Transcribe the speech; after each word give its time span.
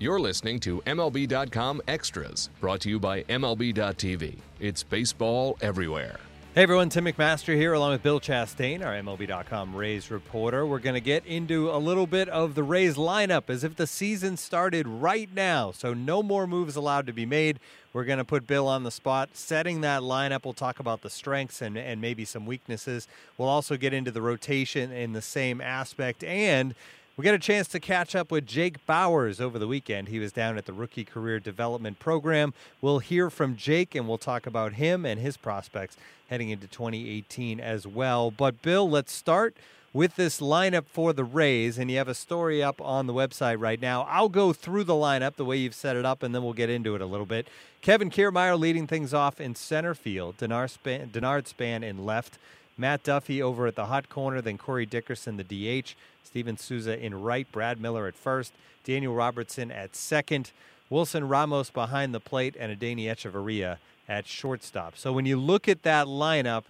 You're 0.00 0.18
listening 0.18 0.58
to 0.60 0.80
MLB.com 0.86 1.80
Extras, 1.86 2.50
brought 2.60 2.80
to 2.80 2.88
you 2.88 2.98
by 2.98 3.22
MLB.tv. 3.22 4.38
It's 4.58 4.82
baseball 4.82 5.56
everywhere. 5.60 6.18
Hey 6.56 6.64
everyone, 6.64 6.88
Tim 6.88 7.04
McMaster 7.04 7.54
here 7.54 7.74
along 7.74 7.92
with 7.92 8.02
Bill 8.02 8.18
Chastain, 8.18 8.84
our 8.84 8.92
MLB.com 8.92 9.74
Rays 9.74 10.10
reporter. 10.10 10.66
We're 10.66 10.80
going 10.80 10.94
to 10.94 11.00
get 11.00 11.24
into 11.26 11.70
a 11.70 11.78
little 11.78 12.08
bit 12.08 12.28
of 12.28 12.56
the 12.56 12.64
Rays 12.64 12.96
lineup 12.96 13.48
as 13.48 13.62
if 13.62 13.76
the 13.76 13.86
season 13.86 14.36
started 14.36 14.88
right 14.88 15.32
now. 15.32 15.70
So 15.70 15.94
no 15.94 16.24
more 16.24 16.48
moves 16.48 16.74
allowed 16.74 17.06
to 17.06 17.12
be 17.12 17.26
made. 17.26 17.60
We're 17.92 18.04
going 18.04 18.18
to 18.18 18.24
put 18.24 18.48
Bill 18.48 18.66
on 18.66 18.82
the 18.82 18.90
spot, 18.90 19.30
setting 19.34 19.80
that 19.82 20.02
lineup. 20.02 20.44
We'll 20.44 20.54
talk 20.54 20.80
about 20.80 21.02
the 21.02 21.10
strengths 21.10 21.62
and, 21.62 21.78
and 21.78 22.00
maybe 22.00 22.24
some 22.24 22.46
weaknesses. 22.46 23.06
We'll 23.38 23.48
also 23.48 23.76
get 23.76 23.92
into 23.92 24.10
the 24.10 24.22
rotation 24.22 24.90
in 24.90 25.12
the 25.12 25.22
same 25.22 25.60
aspect 25.60 26.24
and 26.24 26.74
we 27.16 27.22
got 27.22 27.34
a 27.34 27.38
chance 27.38 27.68
to 27.68 27.78
catch 27.78 28.16
up 28.16 28.32
with 28.32 28.44
Jake 28.44 28.84
Bauers 28.86 29.40
over 29.40 29.56
the 29.56 29.68
weekend. 29.68 30.08
He 30.08 30.18
was 30.18 30.32
down 30.32 30.58
at 30.58 30.66
the 30.66 30.72
Rookie 30.72 31.04
Career 31.04 31.38
Development 31.38 31.96
Program. 32.00 32.52
We'll 32.80 32.98
hear 32.98 33.30
from 33.30 33.56
Jake 33.56 33.94
and 33.94 34.08
we'll 34.08 34.18
talk 34.18 34.46
about 34.46 34.74
him 34.74 35.06
and 35.06 35.20
his 35.20 35.36
prospects 35.36 35.96
heading 36.28 36.50
into 36.50 36.66
2018 36.66 37.60
as 37.60 37.86
well. 37.86 38.32
But, 38.32 38.62
Bill, 38.62 38.90
let's 38.90 39.12
start 39.12 39.56
with 39.92 40.16
this 40.16 40.40
lineup 40.40 40.86
for 40.86 41.12
the 41.12 41.22
Rays, 41.22 41.78
and 41.78 41.88
you 41.88 41.98
have 41.98 42.08
a 42.08 42.14
story 42.14 42.60
up 42.60 42.80
on 42.80 43.06
the 43.06 43.14
website 43.14 43.60
right 43.60 43.80
now. 43.80 44.02
I'll 44.10 44.28
go 44.28 44.52
through 44.52 44.82
the 44.82 44.94
lineup 44.94 45.36
the 45.36 45.44
way 45.44 45.56
you've 45.56 45.72
set 45.72 45.94
it 45.94 46.04
up, 46.04 46.24
and 46.24 46.34
then 46.34 46.42
we'll 46.42 46.52
get 46.52 46.68
into 46.68 46.96
it 46.96 47.00
a 47.00 47.06
little 47.06 47.26
bit. 47.26 47.46
Kevin 47.80 48.10
Kiermaier 48.10 48.58
leading 48.58 48.88
things 48.88 49.14
off 49.14 49.40
in 49.40 49.54
center 49.54 49.94
field, 49.94 50.36
Denard 50.38 50.70
Span, 50.70 51.10
Denard 51.10 51.46
Span 51.46 51.84
in 51.84 52.04
left, 52.04 52.38
Matt 52.76 53.02
Duffy 53.02 53.42
over 53.42 53.66
at 53.66 53.76
the 53.76 53.86
hot 53.86 54.08
corner, 54.08 54.40
then 54.40 54.58
Corey 54.58 54.86
Dickerson, 54.86 55.36
the 55.36 55.44
DH. 55.44 55.94
Steven 56.34 56.56
Souza 56.56 56.98
in 56.98 57.14
right, 57.22 57.46
Brad 57.52 57.80
Miller 57.80 58.08
at 58.08 58.16
first, 58.16 58.52
Daniel 58.82 59.14
Robertson 59.14 59.70
at 59.70 59.94
second, 59.94 60.50
Wilson 60.90 61.28
Ramos 61.28 61.70
behind 61.70 62.12
the 62.12 62.18
plate, 62.18 62.56
and 62.58 62.76
Adeiny 62.76 63.04
Hechavarria 63.04 63.78
at 64.08 64.26
shortstop. 64.26 64.96
So 64.96 65.12
when 65.12 65.26
you 65.26 65.36
look 65.36 65.68
at 65.68 65.84
that 65.84 66.08
lineup, 66.08 66.64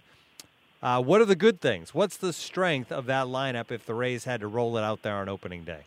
uh, 0.83 1.01
what 1.01 1.19
are 1.19 1.25
the 1.25 1.35
good 1.35 1.61
things? 1.61 1.95
What's 1.95 2.17
the 2.17 2.31
strength 2.31 2.91
of 2.91 3.07
that 3.07 3.25
lineup 3.25 3.71
if 3.71 3.87
the 3.87 3.95
Rays 3.95 4.25
had 4.25 4.41
to 4.41 4.47
roll 4.47 4.77
it 4.77 4.83
out 4.83 5.01
there 5.01 5.15
on 5.15 5.27
opening 5.27 5.63
day? 5.63 5.85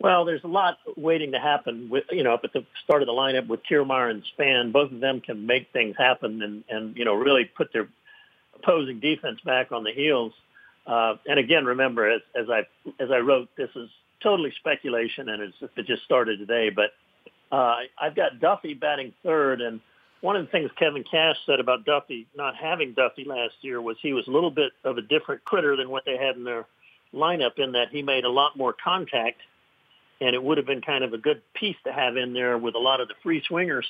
Well, 0.00 0.24
there's 0.24 0.42
a 0.42 0.48
lot 0.48 0.78
waiting 0.96 1.32
to 1.32 1.38
happen 1.38 1.90
with 1.90 2.04
you 2.10 2.24
know 2.24 2.32
up 2.32 2.40
at 2.42 2.52
the 2.52 2.64
start 2.82 3.02
of 3.02 3.06
the 3.06 3.12
lineup 3.12 3.46
with 3.46 3.60
Kiermaier 3.70 4.10
and 4.10 4.24
Span. 4.24 4.72
Both 4.72 4.90
of 4.90 5.00
them 5.00 5.20
can 5.20 5.46
make 5.46 5.68
things 5.72 5.94
happen 5.96 6.42
and 6.42 6.64
and 6.70 6.96
you 6.96 7.04
know 7.04 7.14
really 7.14 7.44
put 7.44 7.72
their 7.72 7.86
opposing 8.62 9.00
defense 9.00 9.40
back 9.44 9.72
on 9.72 9.84
the 9.84 9.92
heels. 9.92 10.32
Uh, 10.86 11.16
and 11.26 11.38
again, 11.38 11.64
remember, 11.64 12.10
as, 12.10 12.22
as 12.34 12.48
I 12.48 12.66
as 12.98 13.10
I 13.10 13.18
wrote, 13.18 13.48
this 13.56 13.70
is 13.76 13.88
totally 14.22 14.52
speculation, 14.58 15.28
and 15.28 15.42
it's, 15.42 15.56
it 15.76 15.86
just 15.86 16.02
started 16.04 16.38
today. 16.38 16.70
But 16.70 16.90
uh, 17.54 17.76
I've 18.00 18.14
got 18.14 18.40
Duffy 18.40 18.74
batting 18.74 19.12
third, 19.22 19.60
and 19.60 19.80
one 20.20 20.36
of 20.36 20.44
the 20.44 20.50
things 20.50 20.70
Kevin 20.78 21.04
Cash 21.04 21.36
said 21.46 21.60
about 21.60 21.84
Duffy 21.84 22.26
not 22.36 22.56
having 22.56 22.92
Duffy 22.92 23.24
last 23.24 23.54
year 23.62 23.80
was 23.80 23.96
he 24.00 24.12
was 24.12 24.26
a 24.26 24.30
little 24.30 24.50
bit 24.50 24.72
of 24.84 24.98
a 24.98 25.02
different 25.02 25.44
critter 25.44 25.76
than 25.76 25.90
what 25.90 26.04
they 26.04 26.16
had 26.16 26.36
in 26.36 26.44
their 26.44 26.66
lineup, 27.14 27.58
in 27.58 27.72
that 27.72 27.88
he 27.90 28.02
made 28.02 28.24
a 28.24 28.30
lot 28.30 28.56
more 28.56 28.72
contact, 28.72 29.40
and 30.20 30.34
it 30.34 30.42
would 30.42 30.58
have 30.58 30.66
been 30.66 30.82
kind 30.82 31.04
of 31.04 31.12
a 31.12 31.18
good 31.18 31.42
piece 31.54 31.76
to 31.84 31.92
have 31.92 32.16
in 32.16 32.32
there 32.32 32.56
with 32.58 32.74
a 32.74 32.78
lot 32.78 33.00
of 33.00 33.08
the 33.08 33.14
free 33.22 33.42
swingers, 33.46 33.86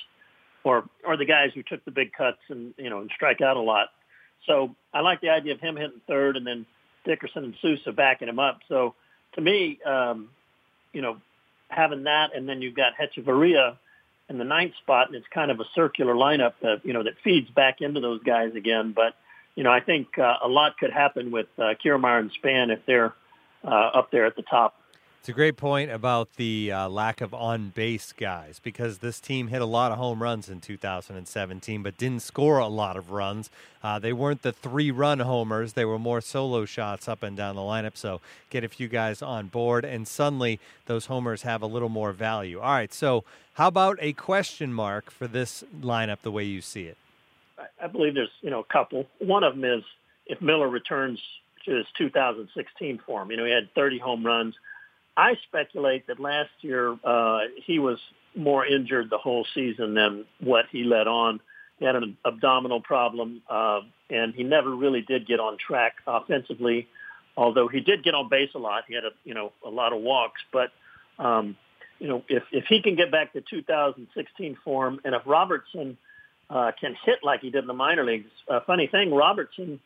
or 0.64 0.84
or 1.04 1.16
the 1.16 1.24
guys 1.24 1.50
who 1.54 1.62
took 1.62 1.84
the 1.84 1.90
big 1.90 2.12
cuts 2.12 2.40
and 2.48 2.74
you 2.76 2.90
know 2.90 3.00
and 3.00 3.10
strike 3.14 3.40
out 3.40 3.56
a 3.56 3.60
lot. 3.60 3.88
So 4.46 4.74
I 4.92 5.00
like 5.00 5.20
the 5.20 5.30
idea 5.30 5.54
of 5.54 5.60
him 5.60 5.76
hitting 5.76 6.00
third, 6.06 6.36
and 6.36 6.46
then 6.46 6.66
Dickerson 7.04 7.44
and 7.44 7.54
Souza 7.60 7.92
backing 7.92 8.28
him 8.28 8.38
up. 8.38 8.60
So 8.68 8.94
to 9.34 9.40
me, 9.40 9.78
um, 9.84 10.30
you 10.92 11.02
know, 11.02 11.18
having 11.68 12.04
that 12.04 12.34
and 12.34 12.48
then 12.48 12.62
you've 12.62 12.74
got 12.74 12.92
Hechavarria 13.00 13.76
in 14.28 14.38
the 14.38 14.44
ninth 14.44 14.74
spot, 14.76 15.08
and 15.08 15.16
it's 15.16 15.26
kind 15.32 15.50
of 15.50 15.60
a 15.60 15.64
circular 15.74 16.14
lineup 16.14 16.54
that 16.62 16.84
you 16.84 16.92
know 16.92 17.02
that 17.02 17.14
feeds 17.22 17.50
back 17.50 17.80
into 17.80 18.00
those 18.00 18.22
guys 18.22 18.54
again. 18.54 18.92
But 18.94 19.14
you 19.56 19.64
know, 19.64 19.72
I 19.72 19.80
think 19.80 20.18
uh, 20.18 20.36
a 20.42 20.48
lot 20.48 20.78
could 20.78 20.92
happen 20.92 21.30
with 21.30 21.48
uh, 21.58 21.74
Kiermaier 21.84 22.20
and 22.20 22.30
Span 22.32 22.70
if 22.70 22.80
they're 22.86 23.12
uh, 23.64 23.68
up 23.68 24.10
there 24.10 24.26
at 24.26 24.36
the 24.36 24.42
top. 24.42 24.79
It's 25.20 25.28
a 25.28 25.32
great 25.34 25.58
point 25.58 25.90
about 25.90 26.36
the 26.36 26.72
uh, 26.72 26.88
lack 26.88 27.20
of 27.20 27.34
on 27.34 27.68
base 27.74 28.14
guys 28.14 28.58
because 28.58 28.98
this 28.98 29.20
team 29.20 29.48
hit 29.48 29.60
a 29.60 29.66
lot 29.66 29.92
of 29.92 29.98
home 29.98 30.22
runs 30.22 30.48
in 30.48 30.62
2017, 30.62 31.82
but 31.82 31.98
didn't 31.98 32.22
score 32.22 32.56
a 32.56 32.68
lot 32.68 32.96
of 32.96 33.10
runs. 33.10 33.50
Uh, 33.82 33.98
they 33.98 34.14
weren't 34.14 34.40
the 34.40 34.50
three 34.50 34.90
run 34.90 35.18
homers, 35.18 35.74
they 35.74 35.84
were 35.84 35.98
more 35.98 36.22
solo 36.22 36.64
shots 36.64 37.06
up 37.06 37.22
and 37.22 37.36
down 37.36 37.54
the 37.54 37.60
lineup. 37.60 37.98
So 37.98 38.22
get 38.48 38.64
a 38.64 38.68
few 38.68 38.88
guys 38.88 39.20
on 39.20 39.48
board, 39.48 39.84
and 39.84 40.08
suddenly 40.08 40.58
those 40.86 41.04
homers 41.04 41.42
have 41.42 41.60
a 41.60 41.66
little 41.66 41.90
more 41.90 42.12
value. 42.12 42.58
All 42.58 42.72
right, 42.72 42.92
so 42.92 43.22
how 43.54 43.68
about 43.68 43.98
a 44.00 44.14
question 44.14 44.72
mark 44.72 45.10
for 45.10 45.28
this 45.28 45.62
lineup 45.82 46.22
the 46.22 46.32
way 46.32 46.44
you 46.44 46.62
see 46.62 46.84
it? 46.84 46.96
I 47.78 47.88
believe 47.88 48.14
there's 48.14 48.30
you 48.40 48.48
know 48.48 48.60
a 48.60 48.72
couple. 48.72 49.04
One 49.18 49.44
of 49.44 49.54
them 49.54 49.64
is 49.66 49.84
if 50.24 50.40
Miller 50.40 50.70
returns 50.70 51.20
to 51.66 51.74
his 51.74 51.86
2016 51.98 53.00
form. 53.04 53.30
You 53.30 53.36
know, 53.36 53.44
he 53.44 53.52
had 53.52 53.68
30 53.74 53.98
home 53.98 54.24
runs. 54.24 54.54
I 55.16 55.34
speculate 55.48 56.06
that 56.06 56.20
last 56.20 56.50
year 56.60 56.96
uh, 57.04 57.40
he 57.66 57.78
was 57.78 57.98
more 58.34 58.64
injured 58.64 59.10
the 59.10 59.18
whole 59.18 59.46
season 59.54 59.94
than 59.94 60.24
what 60.40 60.66
he 60.70 60.84
let 60.84 61.06
on. 61.06 61.40
He 61.78 61.84
had 61.84 61.96
an 61.96 62.16
abdominal 62.24 62.80
problem, 62.80 63.42
uh, 63.48 63.80
and 64.08 64.34
he 64.34 64.44
never 64.44 64.74
really 64.74 65.02
did 65.02 65.26
get 65.26 65.40
on 65.40 65.56
track 65.58 65.94
offensively. 66.06 66.88
Although 67.36 67.68
he 67.68 67.80
did 67.80 68.04
get 68.04 68.14
on 68.14 68.28
base 68.28 68.50
a 68.54 68.58
lot, 68.58 68.84
he 68.86 68.94
had 68.94 69.04
a 69.04 69.10
you 69.24 69.34
know 69.34 69.52
a 69.64 69.70
lot 69.70 69.92
of 69.92 70.00
walks. 70.02 70.40
But 70.52 70.70
um, 71.18 71.56
you 71.98 72.08
know 72.08 72.22
if 72.28 72.42
if 72.52 72.64
he 72.68 72.82
can 72.82 72.96
get 72.96 73.10
back 73.10 73.32
to 73.32 73.40
2016 73.40 74.58
form, 74.62 75.00
and 75.04 75.14
if 75.14 75.22
Robertson 75.24 75.96
uh, 76.50 76.72
can 76.78 76.94
hit 77.04 77.20
like 77.22 77.40
he 77.40 77.50
did 77.50 77.62
in 77.62 77.66
the 77.66 77.74
minor 77.74 78.04
leagues, 78.04 78.30
uh, 78.48 78.60
funny 78.66 78.86
thing, 78.86 79.12
Robertson, 79.12 79.80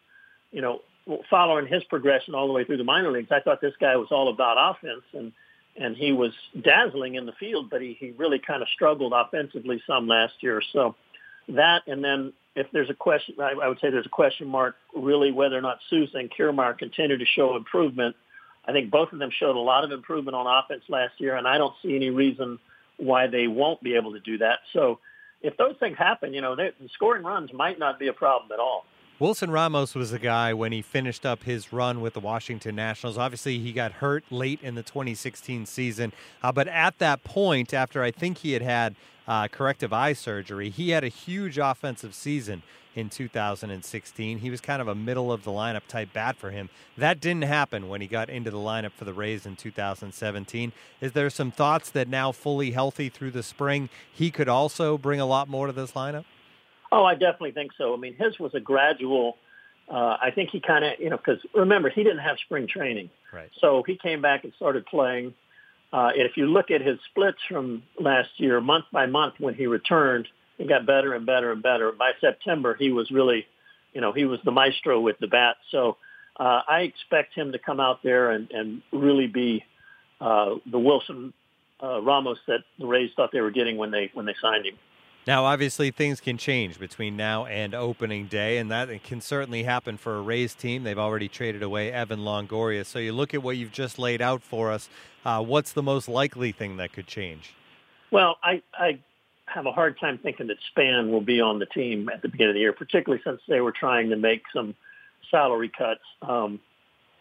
you 0.50 0.62
know 0.62 0.80
following 1.28 1.66
his 1.66 1.84
progression 1.84 2.34
all 2.34 2.46
the 2.46 2.52
way 2.52 2.64
through 2.64 2.78
the 2.78 2.84
minor 2.84 3.10
leagues, 3.10 3.30
I 3.30 3.40
thought 3.40 3.60
this 3.60 3.74
guy 3.80 3.96
was 3.96 4.08
all 4.10 4.28
about 4.28 4.76
offense 4.76 5.04
and 5.12 5.32
and 5.76 5.96
he 5.96 6.12
was 6.12 6.32
dazzling 6.60 7.16
in 7.16 7.26
the 7.26 7.32
field, 7.32 7.68
but 7.68 7.82
he, 7.82 7.96
he 7.98 8.12
really 8.12 8.38
kind 8.38 8.62
of 8.62 8.68
struggled 8.68 9.12
offensively 9.12 9.82
some 9.86 10.06
last 10.06 10.34
year. 10.40 10.62
So 10.72 10.94
that, 11.48 11.82
and 11.88 12.04
then 12.04 12.32
if 12.54 12.68
there's 12.72 12.90
a 12.90 12.94
question, 12.94 13.34
I, 13.40 13.54
I 13.60 13.68
would 13.68 13.80
say 13.80 13.90
there's 13.90 14.06
a 14.06 14.10
question 14.10 14.46
mark 14.46 14.76
really 14.94 15.32
whether 15.32 15.58
or 15.58 15.60
not 15.60 15.78
Souza 15.90 16.18
and 16.18 16.30
Kiermaier 16.30 16.78
continue 16.78 17.18
to 17.18 17.24
show 17.24 17.56
improvement. 17.56 18.14
I 18.64 18.72
think 18.72 18.90
both 18.90 19.12
of 19.12 19.18
them 19.18 19.30
showed 19.36 19.56
a 19.56 19.60
lot 19.60 19.84
of 19.84 19.90
improvement 19.90 20.36
on 20.36 20.46
offense 20.46 20.84
last 20.88 21.14
year, 21.18 21.36
and 21.36 21.46
I 21.46 21.58
don't 21.58 21.74
see 21.82 21.96
any 21.96 22.10
reason 22.10 22.58
why 22.96 23.26
they 23.26 23.48
won't 23.48 23.82
be 23.82 23.96
able 23.96 24.12
to 24.12 24.20
do 24.20 24.38
that. 24.38 24.60
So 24.72 25.00
if 25.42 25.56
those 25.56 25.74
things 25.80 25.98
happen, 25.98 26.32
you 26.32 26.40
know, 26.40 26.56
scoring 26.94 27.24
runs 27.24 27.52
might 27.52 27.78
not 27.78 27.98
be 27.98 28.06
a 28.06 28.12
problem 28.12 28.52
at 28.52 28.60
all. 28.60 28.86
Wilson 29.20 29.52
Ramos 29.52 29.94
was 29.94 30.10
the 30.10 30.18
guy 30.18 30.52
when 30.52 30.72
he 30.72 30.82
finished 30.82 31.24
up 31.24 31.44
his 31.44 31.72
run 31.72 32.00
with 32.00 32.14
the 32.14 32.20
Washington 32.20 32.74
Nationals. 32.74 33.16
Obviously, 33.16 33.60
he 33.60 33.72
got 33.72 33.92
hurt 33.92 34.24
late 34.28 34.58
in 34.60 34.74
the 34.74 34.82
2016 34.82 35.66
season, 35.66 36.12
uh, 36.42 36.50
but 36.50 36.66
at 36.66 36.98
that 36.98 37.22
point, 37.22 37.72
after 37.72 38.02
I 38.02 38.10
think 38.10 38.38
he 38.38 38.54
had 38.54 38.62
had 38.62 38.96
uh, 39.28 39.46
corrective 39.46 39.92
eye 39.92 40.14
surgery, 40.14 40.68
he 40.68 40.90
had 40.90 41.04
a 41.04 41.08
huge 41.08 41.58
offensive 41.58 42.12
season 42.12 42.64
in 42.96 43.08
2016. 43.08 44.38
He 44.38 44.50
was 44.50 44.60
kind 44.60 44.82
of 44.82 44.88
a 44.88 44.96
middle 44.96 45.30
of 45.30 45.44
the 45.44 45.52
lineup 45.52 45.86
type 45.86 46.12
bat 46.12 46.34
for 46.34 46.50
him. 46.50 46.68
That 46.98 47.20
didn't 47.20 47.44
happen 47.44 47.88
when 47.88 48.00
he 48.00 48.08
got 48.08 48.28
into 48.28 48.50
the 48.50 48.58
lineup 48.58 48.92
for 48.92 49.04
the 49.04 49.14
Rays 49.14 49.46
in 49.46 49.54
2017. 49.54 50.72
Is 51.00 51.12
there 51.12 51.30
some 51.30 51.52
thoughts 51.52 51.88
that 51.90 52.08
now 52.08 52.32
fully 52.32 52.72
healthy 52.72 53.10
through 53.10 53.30
the 53.30 53.44
spring, 53.44 53.90
he 54.12 54.32
could 54.32 54.48
also 54.48 54.98
bring 54.98 55.20
a 55.20 55.26
lot 55.26 55.48
more 55.48 55.68
to 55.68 55.72
this 55.72 55.92
lineup? 55.92 56.24
Oh, 56.94 57.04
I 57.04 57.14
definitely 57.14 57.50
think 57.50 57.72
so. 57.76 57.92
I 57.92 57.96
mean, 57.96 58.14
his 58.14 58.38
was 58.38 58.54
a 58.54 58.60
gradual. 58.60 59.36
Uh, 59.90 60.16
I 60.22 60.30
think 60.32 60.50
he 60.50 60.60
kind 60.60 60.84
of, 60.84 60.92
you 61.00 61.10
know, 61.10 61.16
because 61.16 61.40
remember 61.52 61.90
he 61.90 62.04
didn't 62.04 62.20
have 62.20 62.36
spring 62.44 62.68
training, 62.68 63.10
right? 63.32 63.50
So 63.60 63.82
he 63.84 63.96
came 63.96 64.22
back 64.22 64.44
and 64.44 64.52
started 64.54 64.86
playing. 64.86 65.34
Uh, 65.92 66.10
and 66.14 66.22
if 66.22 66.36
you 66.36 66.46
look 66.46 66.70
at 66.70 66.80
his 66.80 67.00
splits 67.10 67.38
from 67.48 67.82
last 67.98 68.28
year, 68.36 68.60
month 68.60 68.84
by 68.92 69.06
month, 69.06 69.34
when 69.38 69.54
he 69.54 69.66
returned, 69.66 70.28
he 70.56 70.68
got 70.68 70.86
better 70.86 71.14
and 71.14 71.26
better 71.26 71.50
and 71.50 71.64
better. 71.64 71.90
By 71.90 72.12
September, 72.20 72.76
he 72.78 72.92
was 72.92 73.10
really, 73.10 73.44
you 73.92 74.00
know, 74.00 74.12
he 74.12 74.24
was 74.24 74.38
the 74.44 74.52
maestro 74.52 75.00
with 75.00 75.18
the 75.18 75.26
bat. 75.26 75.56
So 75.72 75.96
uh, 76.38 76.60
I 76.68 76.82
expect 76.82 77.34
him 77.34 77.50
to 77.52 77.58
come 77.58 77.80
out 77.80 78.04
there 78.04 78.30
and, 78.30 78.48
and 78.52 78.82
really 78.92 79.26
be 79.26 79.64
uh, 80.20 80.54
the 80.70 80.78
Wilson 80.78 81.32
uh, 81.82 82.00
Ramos 82.00 82.38
that 82.46 82.60
the 82.78 82.86
Rays 82.86 83.10
thought 83.16 83.30
they 83.32 83.40
were 83.40 83.50
getting 83.50 83.78
when 83.78 83.90
they 83.90 84.12
when 84.14 84.26
they 84.26 84.34
signed 84.40 84.64
him. 84.64 84.76
Now, 85.26 85.44
obviously, 85.44 85.90
things 85.90 86.20
can 86.20 86.36
change 86.36 86.78
between 86.78 87.16
now 87.16 87.46
and 87.46 87.74
opening 87.74 88.26
day, 88.26 88.58
and 88.58 88.70
that 88.70 89.02
can 89.04 89.22
certainly 89.22 89.62
happen 89.62 89.96
for 89.96 90.16
a 90.16 90.20
Rays 90.20 90.54
team. 90.54 90.82
They've 90.82 90.98
already 90.98 91.28
traded 91.28 91.62
away 91.62 91.90
Evan 91.90 92.20
Longoria. 92.20 92.84
So 92.84 92.98
you 92.98 93.12
look 93.12 93.32
at 93.32 93.42
what 93.42 93.56
you've 93.56 93.72
just 93.72 93.98
laid 93.98 94.20
out 94.20 94.42
for 94.42 94.70
us. 94.70 94.90
Uh, 95.24 95.42
what's 95.42 95.72
the 95.72 95.82
most 95.82 96.08
likely 96.08 96.52
thing 96.52 96.76
that 96.76 96.92
could 96.92 97.06
change? 97.06 97.54
Well, 98.10 98.36
I, 98.42 98.62
I 98.74 98.98
have 99.46 99.64
a 99.64 99.72
hard 99.72 99.98
time 99.98 100.18
thinking 100.18 100.48
that 100.48 100.58
Span 100.70 101.10
will 101.10 101.22
be 101.22 101.40
on 101.40 101.58
the 101.58 101.66
team 101.66 102.10
at 102.10 102.20
the 102.20 102.28
beginning 102.28 102.50
of 102.50 102.54
the 102.54 102.60
year, 102.60 102.74
particularly 102.74 103.22
since 103.24 103.40
they 103.48 103.60
were 103.60 103.72
trying 103.72 104.10
to 104.10 104.16
make 104.16 104.42
some 104.54 104.74
salary 105.30 105.70
cuts. 105.76 106.02
Um, 106.20 106.60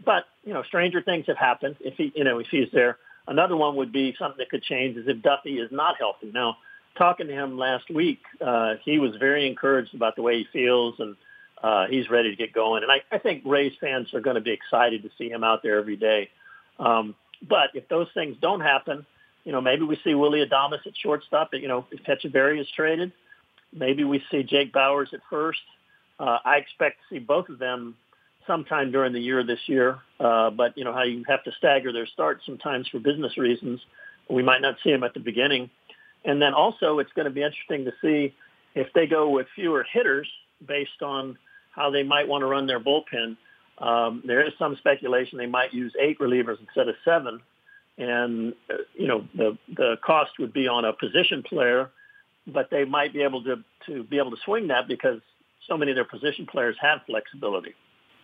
but 0.05 0.25
you 0.43 0.53
know, 0.53 0.63
stranger 0.63 1.01
things 1.01 1.25
have 1.27 1.37
happened. 1.37 1.77
If 1.79 1.95
he, 1.95 2.11
you 2.15 2.25
know, 2.25 2.39
if 2.39 2.47
he's 2.51 2.67
there, 2.73 2.97
Another 3.27 3.55
one 3.55 3.75
would 3.77 3.91
be 3.91 4.15
something 4.19 4.37
that 4.39 4.49
could 4.49 4.63
change 4.63 4.97
is 4.97 5.07
if 5.07 5.21
Duffy 5.21 5.59
is 5.59 5.71
not 5.71 5.95
healthy. 5.97 6.31
Now, 6.33 6.57
talking 6.97 7.27
to 7.27 7.33
him 7.33 7.57
last 7.57 7.89
week, 7.89 8.21
uh, 8.39 8.75
he 8.83 8.99
was 8.99 9.15
very 9.19 9.47
encouraged 9.47 9.93
about 9.93 10.15
the 10.15 10.21
way 10.21 10.37
he 10.39 10.47
feels 10.51 10.95
and 10.99 11.15
uh, 11.63 11.85
he's 11.87 12.09
ready 12.09 12.29
to 12.29 12.35
get 12.35 12.53
going. 12.53 12.83
And 12.83 12.91
I, 12.91 13.01
I 13.15 13.19
think 13.19 13.43
Rays 13.45 13.73
fans 13.79 14.13
are 14.13 14.21
going 14.21 14.35
to 14.35 14.41
be 14.41 14.51
excited 14.51 15.03
to 15.03 15.09
see 15.17 15.29
him 15.29 15.43
out 15.43 15.63
there 15.63 15.79
every 15.79 15.95
day. 15.95 16.29
Um, 16.79 17.15
but 17.47 17.69
if 17.73 17.87
those 17.87 18.07
things 18.13 18.35
don't 18.41 18.61
happen, 18.61 19.05
you 19.43 19.51
know, 19.51 19.61
maybe 19.61 19.83
we 19.83 19.97
see 20.03 20.13
Willy 20.13 20.45
Adames 20.45 20.85
at 20.85 20.93
shortstop. 21.01 21.53
You 21.53 21.67
know, 21.67 21.85
if 21.91 22.03
Hechavarria 22.03 22.61
is 22.61 22.67
traded, 22.75 23.11
maybe 23.73 24.03
we 24.03 24.23
see 24.31 24.43
Jake 24.43 24.73
Bauers 24.73 25.13
at 25.13 25.19
first. 25.29 25.59
Uh, 26.19 26.37
I 26.45 26.57
expect 26.57 26.99
to 26.99 27.15
see 27.15 27.19
both 27.19 27.49
of 27.49 27.59
them 27.59 27.95
sometime 28.47 28.91
during 28.91 29.13
the 29.13 29.19
year 29.19 29.43
this 29.43 29.59
year. 29.67 29.99
Uh, 30.19 30.49
but 30.49 30.77
you 30.77 30.83
know 30.83 30.93
how 30.93 31.03
you 31.03 31.23
have 31.27 31.43
to 31.43 31.51
stagger 31.57 31.91
their 31.91 32.07
starts 32.07 32.45
sometimes 32.45 32.87
for 32.87 32.99
business 32.99 33.37
reasons. 33.37 33.81
We 34.29 34.43
might 34.43 34.61
not 34.61 34.75
see 34.83 34.91
them 34.91 35.03
at 35.03 35.13
the 35.13 35.19
beginning. 35.19 35.69
And 36.25 36.41
then 36.41 36.53
also 36.53 36.99
it's 36.99 37.11
going 37.13 37.25
to 37.25 37.31
be 37.31 37.43
interesting 37.43 37.85
to 37.85 37.93
see 38.01 38.33
if 38.75 38.91
they 38.93 39.07
go 39.07 39.29
with 39.29 39.47
fewer 39.55 39.85
hitters 39.91 40.27
based 40.65 41.01
on 41.01 41.37
how 41.71 41.89
they 41.89 42.03
might 42.03 42.27
want 42.27 42.41
to 42.41 42.45
run 42.45 42.67
their 42.67 42.79
bullpen. 42.79 43.37
Um, 43.79 44.23
there 44.25 44.45
is 44.45 44.53
some 44.57 44.75
speculation 44.77 45.37
they 45.37 45.47
might 45.47 45.73
use 45.73 45.93
eight 45.99 46.19
relievers 46.19 46.59
instead 46.59 46.87
of 46.87 46.95
seven, 47.03 47.41
and 47.97 48.53
uh, 48.69 48.77
you 48.95 49.07
know 49.07 49.27
the 49.33 49.57
the 49.75 49.97
cost 50.05 50.31
would 50.39 50.53
be 50.53 50.67
on 50.67 50.85
a 50.85 50.93
position 50.93 51.41
player, 51.41 51.89
but 52.45 52.69
they 52.69 52.85
might 52.85 53.13
be 53.13 53.23
able 53.23 53.43
to 53.43 53.63
to 53.87 54.03
be 54.03 54.19
able 54.19 54.31
to 54.31 54.37
swing 54.45 54.67
that 54.67 54.87
because 54.87 55.19
so 55.67 55.75
many 55.75 55.91
of 55.91 55.95
their 55.95 56.05
position 56.05 56.45
players 56.45 56.75
have 56.79 57.01
flexibility. 57.07 57.73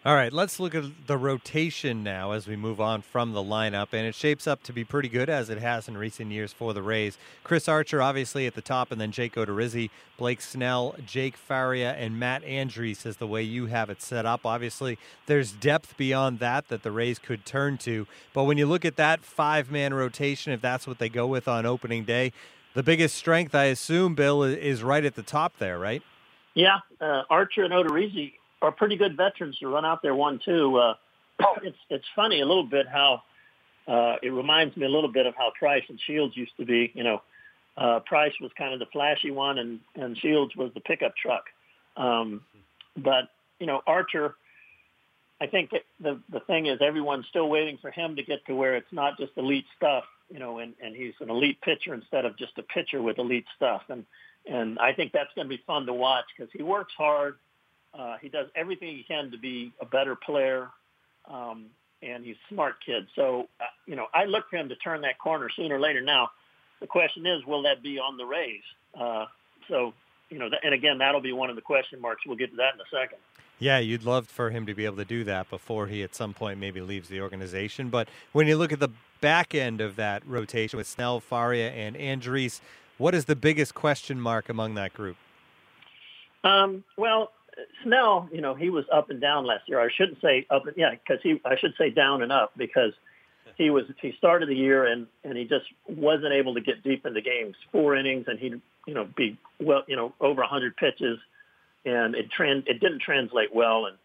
All 0.05 0.15
right, 0.15 0.31
let's 0.31 0.61
look 0.61 0.75
at 0.75 0.85
the 1.07 1.17
rotation 1.17 2.03
now 2.03 2.31
as 2.31 2.47
we 2.47 2.55
move 2.55 2.79
on 2.79 3.01
from 3.01 3.33
the 3.33 3.43
lineup, 3.43 3.87
and 3.91 4.07
it 4.07 4.15
shapes 4.15 4.47
up 4.47 4.63
to 4.63 4.71
be 4.71 4.85
pretty 4.85 5.09
good 5.09 5.29
as 5.29 5.49
it 5.49 5.57
has 5.57 5.89
in 5.89 5.97
recent 5.97 6.31
years 6.31 6.53
for 6.53 6.73
the 6.73 6.81
Rays. 6.81 7.17
Chris 7.43 7.67
Archer, 7.67 8.01
obviously 8.01 8.47
at 8.47 8.55
the 8.55 8.61
top, 8.61 8.93
and 8.93 9.01
then 9.01 9.11
Jake 9.11 9.35
Odorizzi, 9.35 9.89
Blake 10.17 10.39
Snell, 10.39 10.95
Jake 11.05 11.35
Faria, 11.35 11.91
and 11.95 12.17
Matt 12.17 12.43
Andriese 12.43 13.05
is 13.05 13.17
the 13.17 13.27
way 13.27 13.43
you 13.43 13.65
have 13.65 13.89
it 13.89 14.01
set 14.01 14.25
up. 14.25 14.45
Obviously, 14.45 14.97
there's 15.25 15.51
depth 15.51 15.97
beyond 15.97 16.39
that 16.39 16.69
that 16.69 16.83
the 16.83 16.91
Rays 16.91 17.19
could 17.19 17.45
turn 17.45 17.77
to, 17.79 18.07
but 18.33 18.45
when 18.45 18.57
you 18.57 18.67
look 18.67 18.85
at 18.85 18.95
that 18.95 19.25
five-man 19.25 19.93
rotation, 19.93 20.53
if 20.53 20.61
that's 20.61 20.87
what 20.87 20.99
they 20.99 21.09
go 21.09 21.27
with 21.27 21.45
on 21.49 21.65
opening 21.65 22.05
day, 22.05 22.31
the 22.73 22.83
biggest 22.83 23.17
strength, 23.17 23.53
I 23.53 23.65
assume, 23.65 24.15
Bill, 24.15 24.43
is 24.43 24.81
right 24.81 25.03
at 25.03 25.15
the 25.15 25.23
top 25.23 25.57
there, 25.57 25.77
right? 25.77 26.01
Yeah, 26.53 26.77
uh, 27.01 27.23
Archer 27.29 27.65
and 27.65 27.73
Odorizzi 27.73 28.38
are 28.61 28.71
pretty 28.71 28.95
good 28.95 29.15
veterans 29.15 29.57
to 29.59 29.67
run 29.67 29.85
out 29.85 30.01
there 30.01 30.15
one 30.15 30.39
two. 30.43 30.77
Uh, 30.77 30.93
it's 31.63 31.77
it's 31.89 32.05
funny 32.15 32.41
a 32.41 32.45
little 32.45 32.65
bit 32.65 32.87
how 32.87 33.23
uh, 33.87 34.17
it 34.21 34.29
reminds 34.29 34.75
me 34.77 34.85
a 34.85 34.89
little 34.89 35.11
bit 35.11 35.25
of 35.25 35.35
how 35.35 35.51
Price 35.57 35.83
and 35.89 35.99
Shields 36.05 36.35
used 36.35 36.55
to 36.57 36.65
be. 36.65 36.91
You 36.93 37.03
know, 37.03 37.21
uh, 37.77 37.99
Price 38.01 38.33
was 38.41 38.51
kind 38.57 38.73
of 38.73 38.79
the 38.79 38.85
flashy 38.87 39.31
one, 39.31 39.57
and 39.57 39.79
and 39.95 40.17
Shields 40.17 40.55
was 40.55 40.71
the 40.73 40.81
pickup 40.81 41.15
truck. 41.15 41.45
Um, 41.97 42.41
but 42.95 43.29
you 43.59 43.67
know, 43.67 43.81
Archer. 43.87 44.35
I 45.41 45.47
think 45.47 45.71
the 46.01 46.19
the 46.29 46.41
thing 46.41 46.65
is 46.65 46.79
everyone's 46.81 47.25
still 47.29 47.47
waiting 47.47 47.77
for 47.81 47.91
him 47.91 48.17
to 48.17 48.23
get 48.23 48.45
to 48.47 48.55
where 48.55 48.75
it's 48.75 48.91
not 48.91 49.17
just 49.17 49.31
elite 49.37 49.63
stuff, 49.77 50.03
you 50.29 50.37
know, 50.37 50.59
and, 50.59 50.73
and 50.83 50.93
he's 50.93 51.13
an 51.21 51.29
elite 51.29 51.61
pitcher 51.61 51.93
instead 51.93 52.25
of 52.25 52.37
just 52.37 52.57
a 52.57 52.63
pitcher 52.63 53.01
with 53.01 53.19
elite 53.19 53.45
stuff. 53.55 53.83
And 53.87 54.05
and 54.45 54.77
I 54.79 54.91
think 54.91 55.13
that's 55.13 55.29
going 55.35 55.47
to 55.47 55.49
be 55.49 55.63
fun 55.65 55.85
to 55.85 55.93
watch 55.93 56.25
because 56.35 56.51
he 56.51 56.61
works 56.61 56.93
hard. 56.97 57.35
Uh, 57.97 58.15
he 58.21 58.29
does 58.29 58.47
everything 58.55 58.95
he 58.95 59.03
can 59.03 59.31
to 59.31 59.37
be 59.37 59.71
a 59.81 59.85
better 59.85 60.15
player, 60.15 60.69
um, 61.29 61.65
and 62.01 62.23
he's 62.23 62.35
a 62.35 62.53
smart 62.53 62.75
kid. 62.85 63.07
So, 63.15 63.47
uh, 63.59 63.65
you 63.85 63.95
know, 63.95 64.07
I 64.13 64.25
look 64.25 64.49
for 64.49 64.57
him 64.57 64.69
to 64.69 64.75
turn 64.75 65.01
that 65.01 65.17
corner 65.19 65.49
sooner 65.55 65.75
or 65.75 65.79
later. 65.79 66.01
Now, 66.01 66.29
the 66.79 66.87
question 66.87 67.25
is, 67.25 67.45
will 67.45 67.63
that 67.63 67.81
be 67.81 67.99
on 67.99 68.17
the 68.17 68.25
Rays? 68.25 68.61
Uh, 68.99 69.25
so, 69.67 69.93
you 70.29 70.39
know, 70.39 70.49
and 70.63 70.73
again, 70.73 70.99
that'll 70.99 71.21
be 71.21 71.33
one 71.33 71.49
of 71.49 71.55
the 71.55 71.61
question 71.61 71.99
marks. 71.99 72.23
We'll 72.25 72.37
get 72.37 72.51
to 72.51 72.57
that 72.57 72.75
in 72.75 72.81
a 72.81 72.89
second. 72.91 73.17
Yeah, 73.57 73.79
you'd 73.79 74.03
love 74.03 74.27
for 74.27 74.51
him 74.51 74.65
to 74.67 74.73
be 74.73 74.85
able 74.85 74.97
to 74.97 75.05
do 75.05 75.25
that 75.25 75.49
before 75.49 75.87
he 75.87 76.01
at 76.01 76.15
some 76.15 76.33
point 76.33 76.59
maybe 76.59 76.79
leaves 76.79 77.09
the 77.09 77.19
organization. 77.19 77.89
But 77.89 78.07
when 78.31 78.47
you 78.47 78.55
look 78.55 78.71
at 78.71 78.79
the 78.79 78.89
back 79.19 79.53
end 79.53 79.81
of 79.81 79.97
that 79.97 80.25
rotation 80.25 80.77
with 80.77 80.87
Snell, 80.87 81.19
Faria, 81.19 81.69
and 81.71 81.95
Andriese, 81.97 82.61
what 82.97 83.13
is 83.13 83.25
the 83.25 83.35
biggest 83.35 83.75
question 83.75 84.19
mark 84.19 84.47
among 84.47 84.75
that 84.75 84.93
group? 84.93 85.17
Um, 86.45 86.85
well, 86.95 87.31
Snell, 87.83 88.29
you 88.31 88.41
know, 88.41 88.53
he 88.53 88.69
was 88.69 88.85
up 88.91 89.09
and 89.09 89.21
down 89.21 89.45
last 89.45 89.67
year. 89.67 89.79
I 89.79 89.89
shouldn't 89.95 90.21
say 90.21 90.45
up, 90.49 90.65
and, 90.67 90.75
yeah, 90.77 90.91
because 90.91 91.21
he, 91.23 91.41
I 91.45 91.57
should 91.57 91.73
say 91.77 91.89
down 91.89 92.21
and 92.21 92.31
up 92.31 92.51
because 92.57 92.93
he 93.59 93.69
was 93.69 93.83
he 94.01 94.13
started 94.17 94.49
the 94.49 94.55
year 94.55 94.85
and 94.85 95.05
and 95.23 95.37
he 95.37 95.43
just 95.43 95.65
wasn't 95.87 96.33
able 96.33 96.55
to 96.55 96.61
get 96.61 96.81
deep 96.81 97.05
into 97.05 97.21
games. 97.21 97.55
Four 97.71 97.95
innings 97.95 98.25
and 98.27 98.39
he'd 98.39 98.61
you 98.87 98.93
know 98.93 99.07
be 99.15 99.37
well, 99.59 99.83
you 99.87 99.95
know, 99.95 100.13
over 100.19 100.41
a 100.41 100.45
100 100.45 100.77
pitches, 100.77 101.19
and 101.85 102.15
it 102.15 102.31
trend 102.31 102.63
it 102.67 102.79
didn't 102.79 103.01
translate 103.01 103.53
well. 103.53 103.85
And 103.85 103.97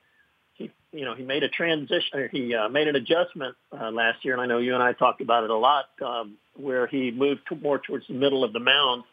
he 0.55 0.71
you 0.93 1.05
know 1.05 1.15
he 1.15 1.23
made 1.23 1.45
a 1.45 1.49
transition 1.49 2.19
or 2.19 2.29
he 2.29 2.55
uh, 2.55 2.69
made 2.69 2.89
an 2.89 2.97
adjustment 2.97 3.55
uh, 3.73 3.91
last 3.91 4.25
year, 4.25 4.35
and 4.35 4.43
I 4.43 4.47
know 4.47 4.59
you 4.59 4.75
and 4.75 4.83
I 4.83 4.93
talked 4.93 5.21
about 5.21 5.45
it 5.45 5.51
a 5.51 5.57
lot, 5.57 5.87
um, 6.05 6.35
where 6.57 6.89
he 6.89 7.13
moved 7.13 7.43
to 7.49 7.57
more 7.57 7.79
towards 7.79 8.09
the 8.09 8.15
middle 8.15 8.43
of 8.43 8.53
the 8.53 8.61
mound, 8.61 9.05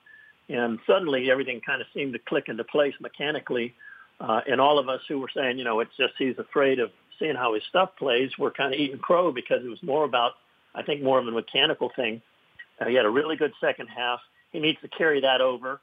and 0.49 0.79
suddenly 0.87 1.29
everything 1.29 1.61
kind 1.61 1.81
of 1.81 1.87
seemed 1.93 2.13
to 2.13 2.19
click 2.19 2.45
into 2.47 2.63
place 2.63 2.95
mechanically 2.99 3.75
uh, 4.21 4.41
and 4.47 4.61
all 4.61 4.77
of 4.77 4.87
us 4.87 5.01
who 5.07 5.19
were 5.19 5.29
saying, 5.35 5.57
you 5.57 5.63
know, 5.63 5.79
it's 5.79 5.95
just 5.97 6.13
he's 6.17 6.37
afraid 6.37 6.79
of 6.79 6.91
seeing 7.17 7.35
how 7.35 7.55
his 7.55 7.63
stuff 7.69 7.89
plays, 7.97 8.29
were 8.37 8.51
kind 8.51 8.73
of 8.73 8.79
eating 8.79 8.99
crow 8.99 9.31
because 9.31 9.65
it 9.65 9.69
was 9.69 9.81
more 9.81 10.03
about, 10.03 10.33
I 10.75 10.83
think, 10.83 11.01
more 11.01 11.19
of 11.19 11.27
a 11.27 11.31
mechanical 11.31 11.91
thing. 11.95 12.21
Uh, 12.79 12.85
he 12.85 12.95
had 12.95 13.05
a 13.05 13.09
really 13.09 13.35
good 13.35 13.51
second 13.59 13.87
half. 13.87 14.19
He 14.51 14.59
needs 14.59 14.79
to 14.81 14.87
carry 14.87 15.21
that 15.21 15.41
over. 15.41 15.81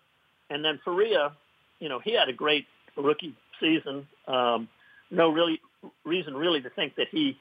And 0.50 0.64
then 0.64 0.79
Faria, 0.85 1.32
you 1.81 1.88
know, 1.88 1.99
he 1.99 2.12
had 2.12 2.29
a 2.29 2.32
great 2.32 2.67
rookie 2.96 3.35
season. 3.61 4.06
Um, 4.26 4.69
no 5.11 5.31
really 5.31 5.61
reason 6.05 6.34
really 6.34 6.61
to 6.61 6.70
think 6.70 6.96
that 6.96 7.08
he 7.11 7.38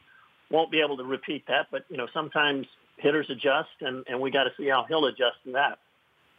won't 0.49 0.71
be 0.71 0.81
able 0.81 0.97
to 0.97 1.03
repeat 1.03 1.45
that. 1.47 1.67
But, 1.71 1.85
you 1.89 1.97
know, 1.97 2.07
sometimes 2.13 2.65
hitters 2.97 3.29
adjust, 3.29 3.69
and, 3.81 4.03
and 4.07 4.19
we 4.19 4.31
got 4.31 4.45
to 4.45 4.51
see 4.57 4.67
how 4.67 4.85
he'll 4.87 5.05
adjust 5.05 5.37
to 5.45 5.53
that. 5.53 5.79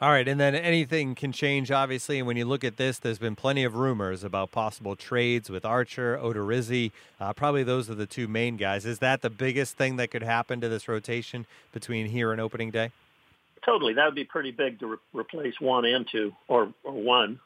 All 0.00 0.10
right, 0.10 0.28
and 0.28 0.38
then 0.38 0.54
anything 0.54 1.16
can 1.16 1.32
change, 1.32 1.72
obviously. 1.72 2.18
And 2.18 2.26
when 2.28 2.36
you 2.36 2.44
look 2.44 2.62
at 2.62 2.76
this, 2.76 3.00
there's 3.00 3.18
been 3.18 3.34
plenty 3.34 3.64
of 3.64 3.74
rumors 3.74 4.22
about 4.22 4.52
possible 4.52 4.94
trades 4.94 5.50
with 5.50 5.64
Archer, 5.64 6.16
Odorizzi. 6.22 6.92
Uh, 7.20 7.32
probably 7.32 7.64
those 7.64 7.90
are 7.90 7.96
the 7.96 8.06
two 8.06 8.28
main 8.28 8.56
guys. 8.56 8.86
Is 8.86 9.00
that 9.00 9.22
the 9.22 9.30
biggest 9.30 9.76
thing 9.76 9.96
that 9.96 10.12
could 10.12 10.22
happen 10.22 10.60
to 10.60 10.68
this 10.68 10.86
rotation 10.86 11.46
between 11.72 12.06
here 12.06 12.30
and 12.30 12.40
opening 12.40 12.70
day? 12.70 12.92
Totally, 13.66 13.94
that 13.94 14.04
would 14.04 14.14
be 14.14 14.24
pretty 14.24 14.52
big 14.52 14.78
to 14.78 14.86
re- 14.86 14.96
replace 15.12 15.54
one 15.60 15.84
and 15.84 16.06
two, 16.08 16.32
or, 16.46 16.72
or 16.84 16.92
one 16.92 17.40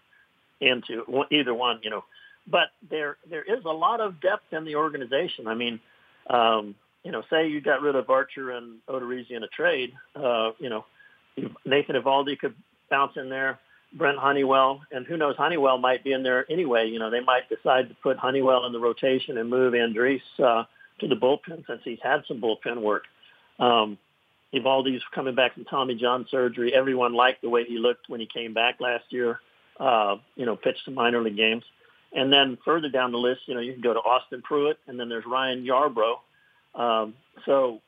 and 0.61 0.85
two, 0.87 1.25
either 1.31 1.55
one, 1.55 1.81
you 1.83 1.89
know. 1.89 2.05
But 2.47 2.69
there 2.91 3.17
there 3.31 3.43
is 3.43 3.65
a 3.65 3.71
lot 3.71 4.01
of 4.01 4.21
depth 4.21 4.53
in 4.53 4.67
the 4.67 4.77
organization. 4.77 5.47
I 5.49 5.55
mean, 5.55 5.81
um, 6.29 6.75
you 7.03 7.13
know, 7.13 7.23
say 7.31 7.49
you 7.49 7.63
got 7.63 7.81
rid 7.81 7.97
of 7.97 8.11
Archer 8.11 8.51
and 8.51 8.77
Odorizzi 8.91 9.31
in 9.31 9.43
a 9.43 9.49
trade, 9.49 9.95
uh, 10.15 10.51
you 10.59 10.69
know 10.69 10.85
Nathan 11.65 11.97
Eovaldi 11.97 12.39
could 12.39 12.55
bounce 12.91 13.17
in 13.17 13.29
there. 13.29 13.59
Brent 13.95 14.19
Honeywell, 14.19 14.81
and 14.91 15.07
who 15.07 15.19
knows, 15.19 15.37
Honeywell 15.37 15.77
might 15.79 16.03
be 16.03 16.13
in 16.13 16.23
there 16.23 16.51
anyway. 16.51 16.89
You 16.89 16.99
know, 16.99 17.11
they 17.11 17.21
might 17.21 17.49
decide 17.49 17.91
to 17.91 17.95
put 18.03 18.17
Honeywell 18.17 18.65
in 18.65 18.73
the 18.73 18.81
rotation 18.81 19.37
and 19.37 19.51
move 19.51 19.75
Andriese 19.75 20.21
uh, 20.43 20.65
to 21.01 21.09
the 21.09 21.15
bullpen 21.15 21.67
since 21.67 21.83
he's 21.85 21.99
had 22.03 22.23
some 22.27 22.41
bullpen 22.41 22.81
work. 22.81 23.05
Um, 23.59 23.99
Eovaldi's 24.55 25.03
coming 25.15 25.35
back 25.35 25.55
from 25.55 25.65
Tommy 25.65 25.95
John 25.95 26.27
surgery. 26.31 26.75
Everyone 26.75 27.15
liked 27.15 27.43
the 27.43 27.49
way 27.49 27.65
he 27.65 27.79
looked 27.79 28.09
when 28.09 28.21
he 28.21 28.27
came 28.27 28.55
back 28.55 28.81
last 28.81 29.05
year. 29.11 29.41
Uh, 29.79 30.17
you 30.37 30.47
know, 30.47 30.57
pitched 30.57 30.85
some 30.85 30.95
minor 30.95 31.23
league 31.23 31.37
games. 31.37 31.65
And 32.15 32.33
then 32.33 32.59
further 32.65 32.91
down 32.91 33.13
the 33.13 33.19
list, 33.19 33.43
you 33.47 33.55
know, 33.55 33.61
you 33.61 33.73
can 33.73 33.81
go 33.81 33.95
to 33.95 34.01
Austin 34.01 34.43
Pruitt, 34.43 34.79
and 34.87 35.01
then 35.01 35.09
there's 35.09 35.25
Ryan 35.27 35.65
Yarbrough. 35.65 36.17
Um, 36.75 37.15
so 37.47 37.81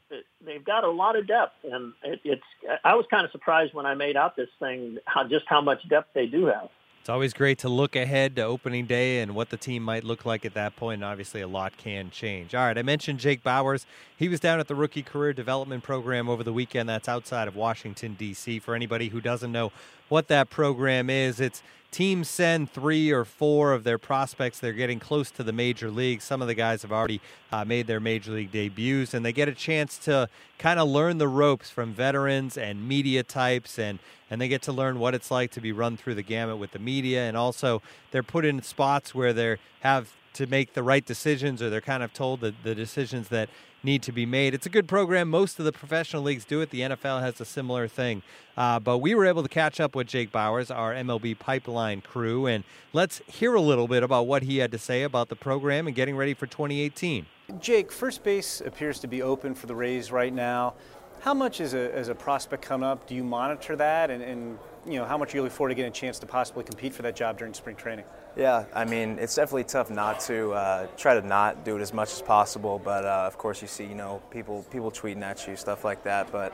they've 0.44 0.64
got 0.64 0.84
a 0.84 0.90
lot 0.90 1.16
of 1.16 1.26
depth, 1.26 1.54
and 1.64 1.92
it, 2.02 2.20
it's. 2.24 2.42
I 2.84 2.94
was 2.94 3.06
kind 3.10 3.24
of 3.24 3.30
surprised 3.30 3.74
when 3.74 3.86
I 3.86 3.94
made 3.94 4.16
out 4.16 4.36
this 4.36 4.48
thing 4.58 4.98
how 5.04 5.24
just 5.24 5.44
how 5.48 5.60
much 5.60 5.86
depth 5.88 6.08
they 6.14 6.26
do 6.26 6.46
have. 6.46 6.68
It's 7.04 7.10
always 7.10 7.34
great 7.34 7.58
to 7.58 7.68
look 7.68 7.96
ahead 7.96 8.34
to 8.36 8.42
opening 8.44 8.86
day 8.86 9.20
and 9.20 9.34
what 9.34 9.50
the 9.50 9.58
team 9.58 9.82
might 9.82 10.04
look 10.04 10.24
like 10.24 10.46
at 10.46 10.54
that 10.54 10.74
point. 10.74 11.02
And 11.02 11.04
obviously, 11.04 11.42
a 11.42 11.46
lot 11.46 11.76
can 11.76 12.08
change. 12.08 12.54
All 12.54 12.64
right, 12.64 12.78
I 12.78 12.82
mentioned 12.82 13.18
Jake 13.18 13.44
Bauers. 13.44 13.84
He 14.16 14.26
was 14.26 14.40
down 14.40 14.58
at 14.58 14.68
the 14.68 14.74
Rookie 14.74 15.02
Career 15.02 15.34
Development 15.34 15.82
Program 15.82 16.30
over 16.30 16.42
the 16.42 16.52
weekend. 16.52 16.88
That's 16.88 17.06
outside 17.06 17.46
of 17.46 17.56
Washington, 17.56 18.14
D.C. 18.14 18.58
For 18.58 18.74
anybody 18.74 19.08
who 19.08 19.20
doesn't 19.20 19.52
know 19.52 19.70
what 20.08 20.28
that 20.28 20.50
program 20.50 21.10
is, 21.10 21.40
it's 21.40 21.62
teams 21.94 22.28
send 22.28 22.68
three 22.72 23.12
or 23.12 23.24
four 23.24 23.72
of 23.72 23.84
their 23.84 23.98
prospects. 23.98 24.58
They're 24.58 24.72
getting 24.72 24.98
close 24.98 25.30
to 25.30 25.44
the 25.44 25.52
major 25.52 25.92
league. 25.92 26.22
Some 26.22 26.42
of 26.42 26.48
the 26.48 26.54
guys 26.54 26.82
have 26.82 26.90
already 26.90 27.20
uh, 27.52 27.64
made 27.64 27.86
their 27.86 28.00
major 28.00 28.32
league 28.32 28.50
debuts, 28.50 29.14
and 29.14 29.24
they 29.24 29.32
get 29.32 29.48
a 29.48 29.54
chance 29.54 29.96
to 29.98 30.28
kind 30.58 30.80
of 30.80 30.88
learn 30.88 31.18
the 31.18 31.28
ropes 31.28 31.70
from 31.70 31.92
veterans 31.92 32.58
and 32.58 32.88
media 32.88 33.22
types, 33.22 33.78
and 33.78 34.00
and 34.28 34.40
they 34.40 34.48
get 34.48 34.62
to 34.62 34.72
learn 34.72 34.98
what 34.98 35.14
it's 35.14 35.30
like 35.30 35.52
to 35.52 35.60
be 35.60 35.70
run 35.70 35.96
through 35.96 36.16
the 36.16 36.22
gamut 36.22 36.58
with 36.58 36.72
the 36.72 36.80
media, 36.80 37.28
and 37.28 37.36
also 37.36 37.80
they're 38.10 38.24
put 38.24 38.44
in 38.44 38.60
spots 38.60 39.14
where 39.14 39.32
they 39.32 39.56
have 39.80 40.16
to 40.32 40.48
make 40.48 40.74
the 40.74 40.82
right 40.82 41.06
decisions, 41.06 41.62
or 41.62 41.70
they're 41.70 41.80
kind 41.80 42.02
of 42.02 42.12
told 42.12 42.40
the 42.40 42.74
decisions 42.74 43.28
that 43.28 43.48
need 43.84 44.02
to 44.02 44.12
be 44.12 44.26
made. 44.26 44.54
It's 44.54 44.66
a 44.66 44.70
good 44.70 44.88
program. 44.88 45.28
Most 45.28 45.58
of 45.58 45.64
the 45.64 45.72
professional 45.72 46.22
leagues 46.22 46.44
do 46.44 46.60
it. 46.60 46.70
The 46.70 46.80
NFL 46.80 47.20
has 47.20 47.40
a 47.40 47.44
similar 47.44 47.86
thing. 47.86 48.22
Uh, 48.56 48.78
but 48.80 48.98
we 48.98 49.14
were 49.14 49.26
able 49.26 49.42
to 49.42 49.48
catch 49.48 49.80
up 49.80 49.94
with 49.94 50.06
Jake 50.06 50.32
Bauers, 50.32 50.74
our 50.74 50.94
MLB 50.94 51.38
pipeline 51.38 52.00
crew, 52.00 52.46
and 52.46 52.64
let's 52.92 53.20
hear 53.26 53.54
a 53.54 53.60
little 53.60 53.88
bit 53.88 54.02
about 54.02 54.26
what 54.26 54.42
he 54.42 54.58
had 54.58 54.70
to 54.72 54.78
say 54.78 55.02
about 55.02 55.28
the 55.28 55.36
program 55.36 55.86
and 55.86 55.96
getting 55.96 56.16
ready 56.16 56.34
for 56.34 56.46
2018. 56.46 57.26
Jake, 57.60 57.92
first 57.92 58.22
base 58.22 58.60
appears 58.60 59.00
to 59.00 59.06
be 59.06 59.22
open 59.22 59.54
for 59.54 59.66
the 59.66 59.74
Rays 59.74 60.10
right 60.10 60.32
now. 60.32 60.74
How 61.20 61.34
much 61.34 61.60
is 61.60 61.74
a, 61.74 61.94
as 61.94 62.08
a 62.08 62.14
prospect 62.14 62.62
coming 62.62 62.86
up? 62.86 63.06
Do 63.06 63.14
you 63.14 63.24
monitor 63.24 63.76
that, 63.76 64.10
and, 64.10 64.22
and 64.22 64.58
you 64.86 64.98
know 64.98 65.04
how 65.04 65.18
much 65.18 65.34
are 65.34 65.38
you 65.38 65.42
looking 65.42 65.56
forward 65.56 65.70
to 65.70 65.74
getting 65.74 65.90
a 65.90 65.94
chance 65.94 66.18
to 66.20 66.26
possibly 66.26 66.64
compete 66.64 66.92
for 66.92 67.02
that 67.02 67.16
job 67.16 67.38
during 67.38 67.54
spring 67.54 67.76
training? 67.76 68.04
Yeah, 68.36 68.64
I 68.74 68.84
mean 68.84 69.18
it's 69.20 69.36
definitely 69.36 69.64
tough 69.64 69.90
not 69.90 70.18
to 70.20 70.52
uh, 70.52 70.86
try 70.96 71.14
to 71.14 71.24
not 71.24 71.64
do 71.64 71.76
it 71.76 71.80
as 71.80 71.94
much 71.94 72.12
as 72.12 72.20
possible, 72.20 72.80
but 72.82 73.04
uh, 73.04 73.24
of 73.26 73.38
course 73.38 73.62
you 73.62 73.68
see 73.68 73.84
you 73.84 73.94
know 73.94 74.20
people 74.30 74.64
people 74.70 74.90
tweeting 74.90 75.22
at 75.22 75.46
you 75.46 75.54
stuff 75.56 75.84
like 75.84 76.02
that, 76.02 76.32
but 76.32 76.52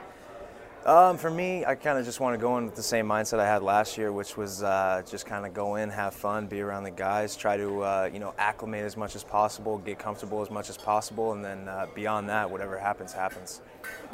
um, 0.86 1.18
for 1.18 1.30
me, 1.30 1.62
I 1.66 1.74
kind 1.74 1.98
of 1.98 2.06
just 2.06 2.20
want 2.20 2.34
to 2.34 2.40
go 2.40 2.56
in 2.56 2.64
with 2.64 2.74
the 2.74 2.82
same 2.82 3.06
mindset 3.06 3.38
I 3.38 3.46
had 3.46 3.62
last 3.62 3.98
year, 3.98 4.12
which 4.12 4.38
was 4.38 4.62
uh, 4.62 5.02
just 5.06 5.26
kind 5.26 5.44
of 5.44 5.52
go 5.52 5.74
in, 5.74 5.90
have 5.90 6.14
fun, 6.14 6.46
be 6.46 6.62
around 6.62 6.84
the 6.84 6.90
guys, 6.90 7.36
try 7.36 7.58
to 7.58 7.82
uh, 7.82 8.10
you 8.10 8.18
know 8.18 8.32
acclimate 8.38 8.84
as 8.84 8.96
much 8.96 9.14
as 9.14 9.22
possible, 9.22 9.76
get 9.76 9.98
comfortable 9.98 10.40
as 10.40 10.50
much 10.50 10.70
as 10.70 10.78
possible, 10.78 11.32
and 11.32 11.44
then 11.44 11.68
uh, 11.68 11.86
beyond 11.94 12.30
that, 12.30 12.50
whatever 12.50 12.78
happens, 12.78 13.12
happens. 13.12 13.60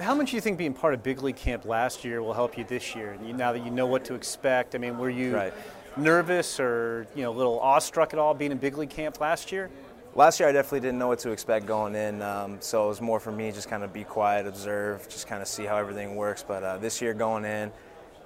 How 0.01 0.15
much 0.15 0.31
do 0.31 0.37
you 0.37 0.41
think 0.41 0.59
being 0.59 0.75
part 0.75 0.93
of 0.93 1.05
big 1.05 1.23
league 1.23 1.37
camp 1.37 1.67
last 1.67 2.05
year 2.05 2.21
will 2.21 2.35
help 2.35 2.59
you 2.59 2.65
this 2.65 2.97
year? 2.97 3.17
Now 3.23 3.53
that 3.53 3.65
you 3.65 3.71
know 3.71 3.87
what 3.87 4.05
to 4.07 4.15
expect, 4.15 4.75
I 4.75 4.79
mean, 4.79 4.99
were 4.99 5.11
you 5.11 5.37
right. 5.37 5.55
Nervous 5.97 6.61
or 6.61 7.07
you 7.15 7.23
know 7.23 7.31
a 7.31 7.37
little 7.37 7.59
awestruck 7.61 8.13
at 8.13 8.19
all 8.19 8.35
being 8.35 8.53
in 8.53 8.59
big 8.59 8.77
league 8.77 8.91
camp 8.91 9.21
last 9.21 9.53
year? 9.53 9.71
Last 10.15 10.41
year, 10.41 10.49
I 10.49 10.53
definitely 10.53 10.81
didn't 10.81 10.99
know 10.99 11.09
what 11.09 11.19
to 11.21 11.31
expect 11.31 11.67
going 11.67 11.95
in, 11.95 12.23
um, 12.23 12.57
so 12.61 12.87
it 12.87 12.89
was 12.89 13.03
more 13.03 13.21
for 13.21 13.31
me 13.31 13.53
just 13.53 13.69
kind 13.69 13.85
of 13.85 13.93
be 13.93 14.03
quiet, 14.03 14.47
observe, 14.47 15.07
just 15.11 15.27
kind 15.27 15.43
of 15.43 15.49
see 15.49 15.65
how 15.65 15.77
everything 15.77 16.17
works. 16.17 16.43
But 16.43 16.63
uh, 16.63 16.79
this 16.79 17.03
year 17.03 17.13
going 17.13 17.45
in, 17.45 17.71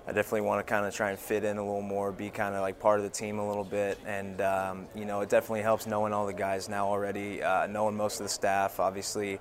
I 0.07 0.13
definitely 0.13 0.43
want 0.43 0.65
to 0.65 0.71
kind 0.71 0.87
of 0.87 0.95
try 0.95 1.11
and 1.11 1.19
fit 1.19 1.43
in 1.43 1.59
a 1.59 1.65
little 1.65 1.83
more, 1.83 2.13
be 2.13 2.31
kind 2.31 2.55
of 2.55 2.61
like 2.61 2.79
part 2.79 3.01
of 3.01 3.05
the 3.05 3.11
team 3.11 3.41
a 3.41 3.49
little 3.49 3.65
bit, 3.65 3.99
and 4.07 4.41
um, 4.41 4.87
you 4.95 5.05
know, 5.05 5.21
it 5.21 5.29
definitely 5.29 5.63
helps 5.63 5.89
knowing 5.89 6.13
all 6.13 6.27
the 6.27 6.33
guys 6.33 6.69
now 6.69 6.87
already, 6.87 7.43
uh, 7.43 7.67
knowing 7.67 7.97
most 7.97 8.21
of 8.21 8.25
the 8.25 8.31
staff. 8.31 8.79
Obviously, 8.79 9.41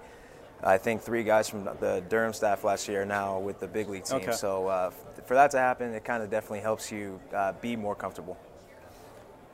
I 0.63 0.79
think 0.79 1.01
three 1.01 1.23
guys 1.23 1.49
from 1.49 1.65
the 1.79 2.03
Durham 2.09 2.33
staff 2.33 2.63
last 2.63 2.87
year 2.87 3.03
are 3.03 3.05
now 3.05 3.37
with 3.39 3.59
the 3.59 3.67
big 3.67 3.89
league 3.89 4.05
team. 4.05 4.21
Okay. 4.21 4.31
So 4.31 4.67
uh, 4.67 4.91
for 5.25 5.33
that 5.35 5.51
to 5.51 5.57
happen, 5.57 5.93
it 5.93 6.03
kind 6.03 6.23
of 6.23 6.29
definitely 6.29 6.61
helps 6.61 6.91
you 6.91 7.19
uh, 7.33 7.53
be 7.61 7.75
more 7.75 7.95
comfortable. 7.95 8.37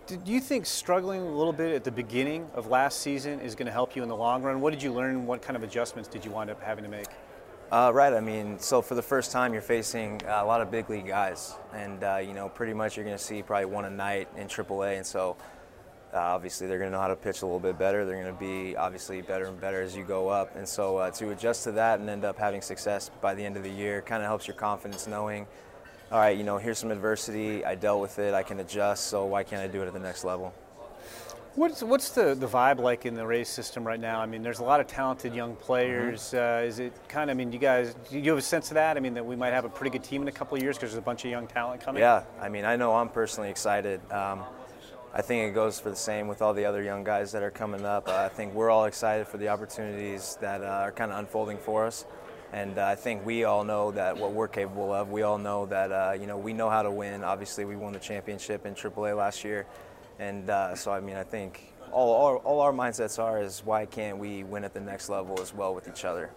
Did 0.07 0.27
you 0.27 0.39
think 0.39 0.67
struggling 0.67 1.21
a 1.21 1.31
little 1.31 1.53
bit 1.53 1.73
at 1.73 1.83
the 1.83 1.91
beginning 1.91 2.47
of 2.53 2.67
last 2.67 2.99
season 2.99 3.39
is 3.39 3.55
going 3.55 3.65
to 3.65 3.71
help 3.71 3.95
you 3.95 4.03
in 4.03 4.09
the 4.09 4.15
long 4.15 4.43
run? 4.43 4.61
What 4.61 4.71
did 4.71 4.83
you 4.83 4.93
learn? 4.93 5.25
What 5.25 5.41
kind 5.41 5.55
of 5.55 5.63
adjustments 5.63 6.07
did 6.07 6.23
you 6.23 6.29
wind 6.29 6.51
up 6.51 6.61
having 6.61 6.83
to 6.83 6.89
make? 6.89 7.07
Uh, 7.71 7.91
right. 7.91 8.13
I 8.13 8.19
mean, 8.19 8.59
so 8.59 8.81
for 8.81 8.93
the 8.93 9.01
first 9.01 9.31
time, 9.31 9.51
you're 9.51 9.63
facing 9.63 10.21
a 10.27 10.45
lot 10.45 10.61
of 10.61 10.69
big 10.69 10.89
league 10.91 11.07
guys, 11.07 11.55
and 11.73 12.03
uh, 12.03 12.17
you 12.17 12.33
know, 12.33 12.49
pretty 12.49 12.73
much 12.73 12.95
you're 12.95 13.05
going 13.05 13.17
to 13.17 13.23
see 13.23 13.41
probably 13.41 13.65
one 13.65 13.85
a 13.85 13.89
night 13.89 14.27
in 14.37 14.47
AAA, 14.47 14.97
and 14.97 15.05
so 15.05 15.35
uh, 16.15 16.19
obviously 16.19 16.65
they're 16.65 16.79
going 16.79 16.89
to 16.89 16.95
know 16.95 17.01
how 17.01 17.09
to 17.09 17.15
pitch 17.15 17.41
a 17.41 17.45
little 17.45 17.59
bit 17.59 17.77
better. 17.77 18.05
They're 18.05 18.21
going 18.21 18.33
to 18.33 18.39
be 18.39 18.75
obviously 18.75 19.21
better 19.21 19.45
and 19.45 19.59
better 19.59 19.81
as 19.81 19.95
you 19.95 20.03
go 20.03 20.29
up, 20.29 20.55
and 20.55 20.67
so 20.67 20.97
uh, 20.97 21.11
to 21.11 21.31
adjust 21.31 21.65
to 21.65 21.73
that 21.73 21.99
and 21.99 22.09
end 22.09 22.25
up 22.25 22.37
having 22.37 22.61
success 22.61 23.11
by 23.21 23.35
the 23.35 23.43
end 23.43 23.57
of 23.57 23.63
the 23.63 23.69
year 23.69 24.01
kind 24.01 24.23
of 24.23 24.27
helps 24.27 24.47
your 24.47 24.55
confidence, 24.55 25.05
knowing 25.05 25.45
all 26.11 26.19
right, 26.19 26.37
you 26.37 26.43
know, 26.43 26.57
here's 26.57 26.77
some 26.77 26.91
adversity. 26.91 27.65
I 27.65 27.75
dealt 27.75 27.99
with 27.99 28.19
it. 28.19 28.33
I 28.33 28.43
can 28.43 28.59
adjust. 28.59 29.07
So 29.07 29.25
why 29.25 29.43
can't 29.43 29.61
I 29.61 29.67
do 29.67 29.81
it 29.81 29.87
at 29.87 29.93
the 29.93 29.99
next 29.99 30.23
level? 30.23 30.53
What's 31.55 31.81
what's 31.81 32.09
the, 32.09 32.35
the 32.35 32.47
vibe 32.47 32.79
like 32.79 33.05
in 33.05 33.15
the 33.15 33.25
Rays 33.25 33.47
system 33.47 33.87
right 33.87 33.99
now? 33.99 34.19
I 34.19 34.25
mean, 34.25 34.43
there's 34.43 34.59
a 34.59 34.63
lot 34.63 34.81
of 34.81 34.87
talented 34.87 35.33
young 35.33 35.55
players. 35.55 36.21
Mm-hmm. 36.21 36.63
Uh, 36.63 36.67
is 36.67 36.79
it 36.79 36.93
kind 37.07 37.29
of? 37.29 37.35
I 37.35 37.37
mean, 37.37 37.53
you 37.53 37.59
guys, 37.59 37.95
do 38.09 38.19
you 38.19 38.29
have 38.31 38.37
a 38.37 38.41
sense 38.41 38.71
of 38.71 38.75
that? 38.75 38.97
I 38.97 38.99
mean, 38.99 39.13
that 39.13 39.25
we 39.25 39.37
might 39.37 39.53
have 39.53 39.63
a 39.63 39.69
pretty 39.69 39.89
good 39.89 40.03
team 40.03 40.21
in 40.21 40.27
a 40.27 40.33
couple 40.33 40.57
of 40.57 40.61
years 40.61 40.75
because 40.75 40.91
there's 40.91 40.99
a 40.99 41.05
bunch 41.05 41.23
of 41.23 41.31
young 41.31 41.47
talent 41.47 41.81
coming. 41.81 42.01
Yeah, 42.01 42.23
I 42.41 42.49
mean, 42.49 42.65
I 42.65 42.75
know 42.75 42.93
I'm 42.93 43.07
personally 43.07 43.49
excited. 43.49 44.01
Um, 44.11 44.43
I 45.17 45.21
think 45.21 45.49
it 45.49 45.55
goes 45.55 45.79
for 45.79 45.89
the 45.89 45.95
same 45.95 46.27
with 46.27 46.41
all 46.41 46.53
the 46.53 46.65
other 46.65 46.83
young 46.83 47.05
guys 47.05 47.31
that 47.31 47.41
are 47.41 47.49
coming 47.49 47.85
up. 47.85 48.09
Uh, 48.09 48.17
I 48.17 48.27
think 48.27 48.53
we're 48.53 48.69
all 48.69 48.83
excited 48.83 49.29
for 49.29 49.37
the 49.37 49.47
opportunities 49.47 50.37
that 50.41 50.61
uh, 50.61 50.65
are 50.65 50.91
kind 50.91 51.09
of 51.09 51.19
unfolding 51.19 51.57
for 51.57 51.85
us. 51.85 52.05
And 52.51 52.77
uh, 52.77 52.85
I 52.85 52.95
think 52.95 53.25
we 53.25 53.45
all 53.45 53.63
know 53.63 53.91
that 53.91 54.17
what 54.17 54.33
we're 54.33 54.49
capable 54.49 54.91
of. 54.91 55.11
We 55.11 55.21
all 55.21 55.37
know 55.37 55.67
that 55.67 55.93
uh, 55.93 56.17
you 56.19 56.27
know 56.27 56.37
we 56.37 56.51
know 56.51 56.69
how 56.69 56.83
to 56.83 56.91
win. 56.91 57.23
Obviously, 57.23 57.63
we 57.63 57.77
won 57.77 57.93
the 57.93 57.99
championship 57.99 58.65
in 58.65 58.75
AAA 58.75 59.15
last 59.15 59.45
year, 59.45 59.65
and 60.19 60.49
uh, 60.49 60.75
so 60.75 60.91
I 60.91 60.99
mean 60.99 61.15
I 61.15 61.23
think 61.23 61.73
all, 61.93 62.11
all, 62.11 62.35
all 62.43 62.59
our 62.59 62.73
mindsets 62.73 63.17
are 63.17 63.41
is 63.41 63.63
why 63.63 63.85
can't 63.85 64.17
we 64.17 64.43
win 64.43 64.65
at 64.65 64.73
the 64.73 64.81
next 64.81 65.07
level 65.07 65.39
as 65.39 65.53
well 65.53 65.73
with 65.73 65.87
each 65.87 66.03
other. 66.03 66.29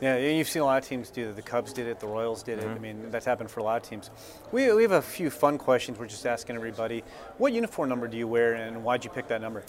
Yeah, 0.00 0.18
you've 0.18 0.48
seen 0.48 0.62
a 0.62 0.64
lot 0.66 0.82
of 0.82 0.88
teams 0.88 1.08
do 1.08 1.26
that. 1.26 1.36
The 1.36 1.42
Cubs 1.42 1.72
did 1.72 1.86
it, 1.86 2.00
the 2.00 2.06
Royals 2.06 2.42
did 2.42 2.58
mm-hmm. 2.58 2.70
it. 2.70 2.74
I 2.74 2.78
mean, 2.78 3.10
that's 3.10 3.24
happened 3.24 3.50
for 3.50 3.60
a 3.60 3.62
lot 3.62 3.82
of 3.82 3.88
teams. 3.88 4.10
We, 4.52 4.70
we 4.72 4.82
have 4.82 4.92
a 4.92 5.02
few 5.02 5.30
fun 5.30 5.56
questions 5.56 5.98
we're 5.98 6.06
just 6.06 6.26
asking 6.26 6.56
everybody. 6.56 7.02
What 7.38 7.54
uniform 7.54 7.88
number 7.88 8.06
do 8.06 8.16
you 8.16 8.28
wear, 8.28 8.54
and 8.54 8.84
why'd 8.84 9.04
you 9.04 9.10
pick 9.10 9.26
that 9.28 9.40
number? 9.40 9.64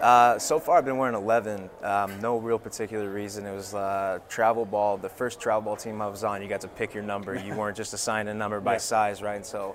Uh, 0.00 0.38
so 0.38 0.60
far, 0.60 0.76
I've 0.76 0.84
been 0.84 0.98
wearing 0.98 1.14
11. 1.14 1.70
Um, 1.82 2.20
no 2.20 2.36
real 2.36 2.58
particular 2.58 3.08
reason. 3.08 3.46
It 3.46 3.54
was 3.54 3.74
uh, 3.74 4.18
travel 4.28 4.66
ball. 4.66 4.98
The 4.98 5.08
first 5.08 5.40
travel 5.40 5.62
ball 5.62 5.76
team 5.76 6.02
I 6.02 6.06
was 6.06 6.22
on, 6.22 6.42
you 6.42 6.48
got 6.48 6.60
to 6.62 6.68
pick 6.68 6.92
your 6.92 7.02
number. 7.02 7.34
You 7.34 7.54
weren't 7.56 7.78
just 7.78 7.94
assigned 7.94 8.28
a 8.28 8.34
number 8.34 8.60
by 8.60 8.74
yeah. 8.74 8.78
size, 8.78 9.22
right? 9.22 9.36
And 9.36 9.46
so 9.46 9.74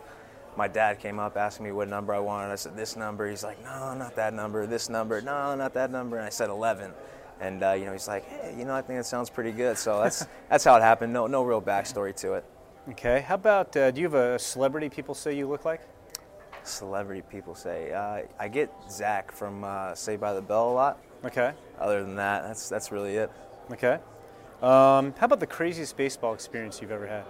my 0.55 0.67
dad 0.67 0.99
came 0.99 1.17
up 1.17 1.37
asking 1.37 1.65
me 1.65 1.71
what 1.71 1.87
number 1.87 2.13
I 2.13 2.19
wanted. 2.19 2.51
I 2.51 2.55
said 2.55 2.75
this 2.75 2.95
number. 2.95 3.27
He's 3.27 3.43
like, 3.43 3.63
no, 3.63 3.95
not 3.95 4.15
that 4.15 4.33
number. 4.33 4.67
This 4.67 4.89
number. 4.89 5.21
No, 5.21 5.55
not 5.55 5.73
that 5.73 5.89
number. 5.89 6.17
And 6.17 6.25
I 6.25 6.29
said 6.29 6.49
11. 6.49 6.91
And 7.41 7.63
uh, 7.63 7.71
you 7.71 7.85
know, 7.85 7.91
he's 7.91 8.07
like, 8.07 8.25
hey, 8.25 8.55
you 8.57 8.65
know, 8.65 8.73
I 8.75 8.81
think 8.81 8.99
it 8.99 9.05
sounds 9.05 9.29
pretty 9.29 9.51
good. 9.51 9.77
So 9.77 10.01
that's 10.01 10.25
that's 10.49 10.63
how 10.63 10.77
it 10.77 10.81
happened. 10.81 11.11
No, 11.11 11.27
no 11.27 11.43
real 11.43 11.61
backstory 11.61 12.15
to 12.17 12.33
it. 12.33 12.45
Okay. 12.89 13.25
How 13.27 13.35
about? 13.35 13.75
Uh, 13.75 13.91
do 13.91 13.99
you 13.99 14.07
have 14.07 14.13
a 14.13 14.39
celebrity 14.39 14.89
people 14.89 15.15
say 15.15 15.35
you 15.35 15.47
look 15.47 15.65
like? 15.65 15.81
celebrity 16.63 17.23
people 17.29 17.55
say. 17.55 17.91
Uh, 17.91 18.21
I 18.39 18.47
get 18.47 18.71
Zach 18.89 19.31
from 19.31 19.63
uh, 19.63 19.95
Saved 19.95 20.21
by 20.21 20.33
the 20.33 20.41
Bell 20.41 20.69
a 20.69 20.73
lot. 20.73 20.99
Okay. 21.25 21.53
Other 21.79 22.03
than 22.03 22.15
that, 22.15 22.43
that's 22.43 22.69
that's 22.69 22.91
really 22.91 23.15
it. 23.15 23.31
Okay. 23.71 23.99
Um, 24.61 25.13
how 25.17 25.25
about 25.25 25.39
the 25.39 25.47
craziest 25.47 25.97
baseball 25.97 26.33
experience 26.33 26.81
you've 26.81 26.91
ever 26.91 27.07
had? 27.07 27.25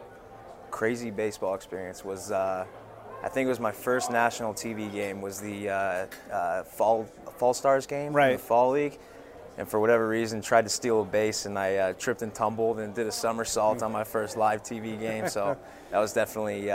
Crazy 0.70 1.12
baseball 1.12 1.56
experience 1.56 2.04
was, 2.04 2.32
uh, 2.32 2.66
I 3.24 3.30
think 3.30 3.46
it 3.46 3.50
was 3.50 3.60
my 3.60 3.72
first 3.72 4.12
national 4.12 4.54
TV 4.54 4.92
game. 4.92 5.22
Was 5.22 5.40
the 5.40 5.70
uh, 5.70 6.06
uh, 6.32 6.64
fall 6.64 7.06
Fall 7.38 7.54
Stars 7.54 7.86
game, 7.86 8.14
right? 8.14 8.34
the 8.34 8.44
fall 8.44 8.72
league. 8.72 9.00
And 9.58 9.68
for 9.68 9.80
whatever 9.80 10.08
reason, 10.08 10.42
tried 10.42 10.64
to 10.64 10.70
steal 10.70 11.02
a 11.02 11.06
base, 11.06 11.46
and 11.46 11.60
I 11.60 11.76
uh, 11.76 11.94
tripped 11.94 12.22
and 12.22 12.34
tumbled 12.34 12.80
and 12.80 12.96
did 12.96 13.06
a 13.06 13.12
somersault 13.12 13.84
on 13.84 13.92
my 13.92 14.04
first 14.04 14.38
live 14.38 14.64
TV 14.64 15.00
game. 15.00 15.28
So 15.28 15.58
that 15.92 16.00
was 16.00 16.14
definitely 16.14 16.72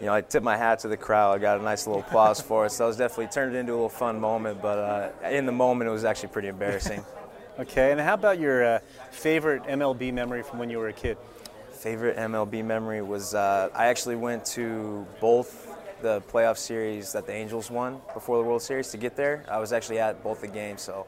you 0.00 0.06
know, 0.06 0.14
I 0.14 0.20
tipped 0.20 0.44
my 0.44 0.56
hat 0.56 0.80
to 0.80 0.88
the 0.88 0.96
crowd. 0.96 1.34
I 1.34 1.38
got 1.38 1.60
a 1.60 1.62
nice 1.62 1.86
little 1.86 2.02
applause 2.02 2.40
for 2.40 2.66
it. 2.66 2.70
So 2.70 2.84
it 2.84 2.88
was 2.88 2.96
definitely 2.96 3.28
turned 3.28 3.54
it 3.54 3.58
into 3.58 3.72
a 3.72 3.74
little 3.74 3.88
fun 3.88 4.20
moment. 4.20 4.62
But 4.62 4.78
uh, 4.78 5.28
in 5.28 5.46
the 5.46 5.52
moment, 5.52 5.88
it 5.88 5.92
was 5.92 6.04
actually 6.04 6.28
pretty 6.28 6.48
embarrassing. 6.48 7.04
okay, 7.58 7.90
and 7.90 8.00
how 8.00 8.14
about 8.14 8.38
your 8.38 8.64
uh, 8.64 8.78
favorite 9.10 9.64
MLB 9.64 10.12
memory 10.12 10.42
from 10.42 10.58
when 10.58 10.70
you 10.70 10.78
were 10.78 10.88
a 10.88 10.92
kid? 10.92 11.18
Favorite 11.72 12.16
MLB 12.16 12.64
memory 12.64 13.02
was 13.02 13.34
uh, 13.34 13.70
I 13.74 13.86
actually 13.86 14.16
went 14.16 14.44
to 14.46 15.06
both 15.20 15.68
the 16.00 16.20
playoff 16.22 16.58
series 16.58 17.12
that 17.12 17.26
the 17.26 17.32
Angels 17.32 17.70
won 17.70 18.00
before 18.14 18.38
the 18.38 18.44
World 18.44 18.62
Series 18.62 18.88
to 18.90 18.96
get 18.96 19.16
there. 19.16 19.44
I 19.50 19.58
was 19.58 19.72
actually 19.72 19.98
at 19.98 20.22
both 20.22 20.40
the 20.40 20.48
games, 20.48 20.80
so 20.80 21.06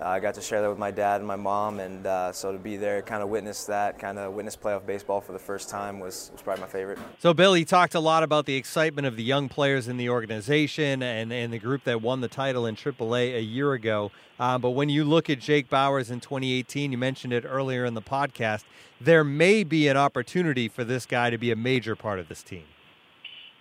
uh, 0.00 0.08
I 0.08 0.20
got 0.20 0.34
to 0.34 0.42
share 0.42 0.60
that 0.60 0.68
with 0.68 0.78
my 0.78 0.90
dad 0.90 1.20
and 1.20 1.26
my 1.26 1.36
mom, 1.36 1.80
and 1.80 2.06
uh, 2.06 2.30
so 2.30 2.52
to 2.52 2.58
be 2.58 2.76
there, 2.76 3.00
kind 3.00 3.22
of 3.22 3.30
witness 3.30 3.64
that, 3.64 3.98
kind 3.98 4.18
of 4.18 4.34
witness 4.34 4.54
playoff 4.54 4.84
baseball 4.84 5.22
for 5.22 5.32
the 5.32 5.38
first 5.38 5.70
time 5.70 6.00
was, 6.00 6.30
was 6.32 6.42
probably 6.42 6.60
my 6.60 6.68
favorite. 6.68 6.98
So, 7.18 7.32
Billy 7.32 7.64
talked 7.64 7.94
a 7.94 8.00
lot 8.00 8.22
about 8.22 8.44
the 8.44 8.56
excitement 8.56 9.06
of 9.06 9.16
the 9.16 9.22
young 9.22 9.48
players 9.48 9.88
in 9.88 9.96
the 9.96 10.10
organization 10.10 11.02
and, 11.02 11.32
and 11.32 11.50
the 11.50 11.58
group 11.58 11.84
that 11.84 12.02
won 12.02 12.20
the 12.20 12.28
title 12.28 12.66
in 12.66 12.76
AAA 12.76 13.36
a 13.36 13.42
year 13.42 13.72
ago. 13.72 14.10
Uh, 14.38 14.58
but 14.58 14.70
when 14.70 14.90
you 14.90 15.02
look 15.02 15.30
at 15.30 15.40
Jake 15.40 15.70
Bauers 15.70 16.10
in 16.10 16.20
2018, 16.20 16.92
you 16.92 16.98
mentioned 16.98 17.32
it 17.32 17.46
earlier 17.46 17.86
in 17.86 17.94
the 17.94 18.02
podcast, 18.02 18.64
there 19.00 19.24
may 19.24 19.64
be 19.64 19.88
an 19.88 19.96
opportunity 19.96 20.68
for 20.68 20.84
this 20.84 21.06
guy 21.06 21.30
to 21.30 21.38
be 21.38 21.50
a 21.50 21.56
major 21.56 21.96
part 21.96 22.18
of 22.18 22.28
this 22.28 22.42
team. 22.42 22.64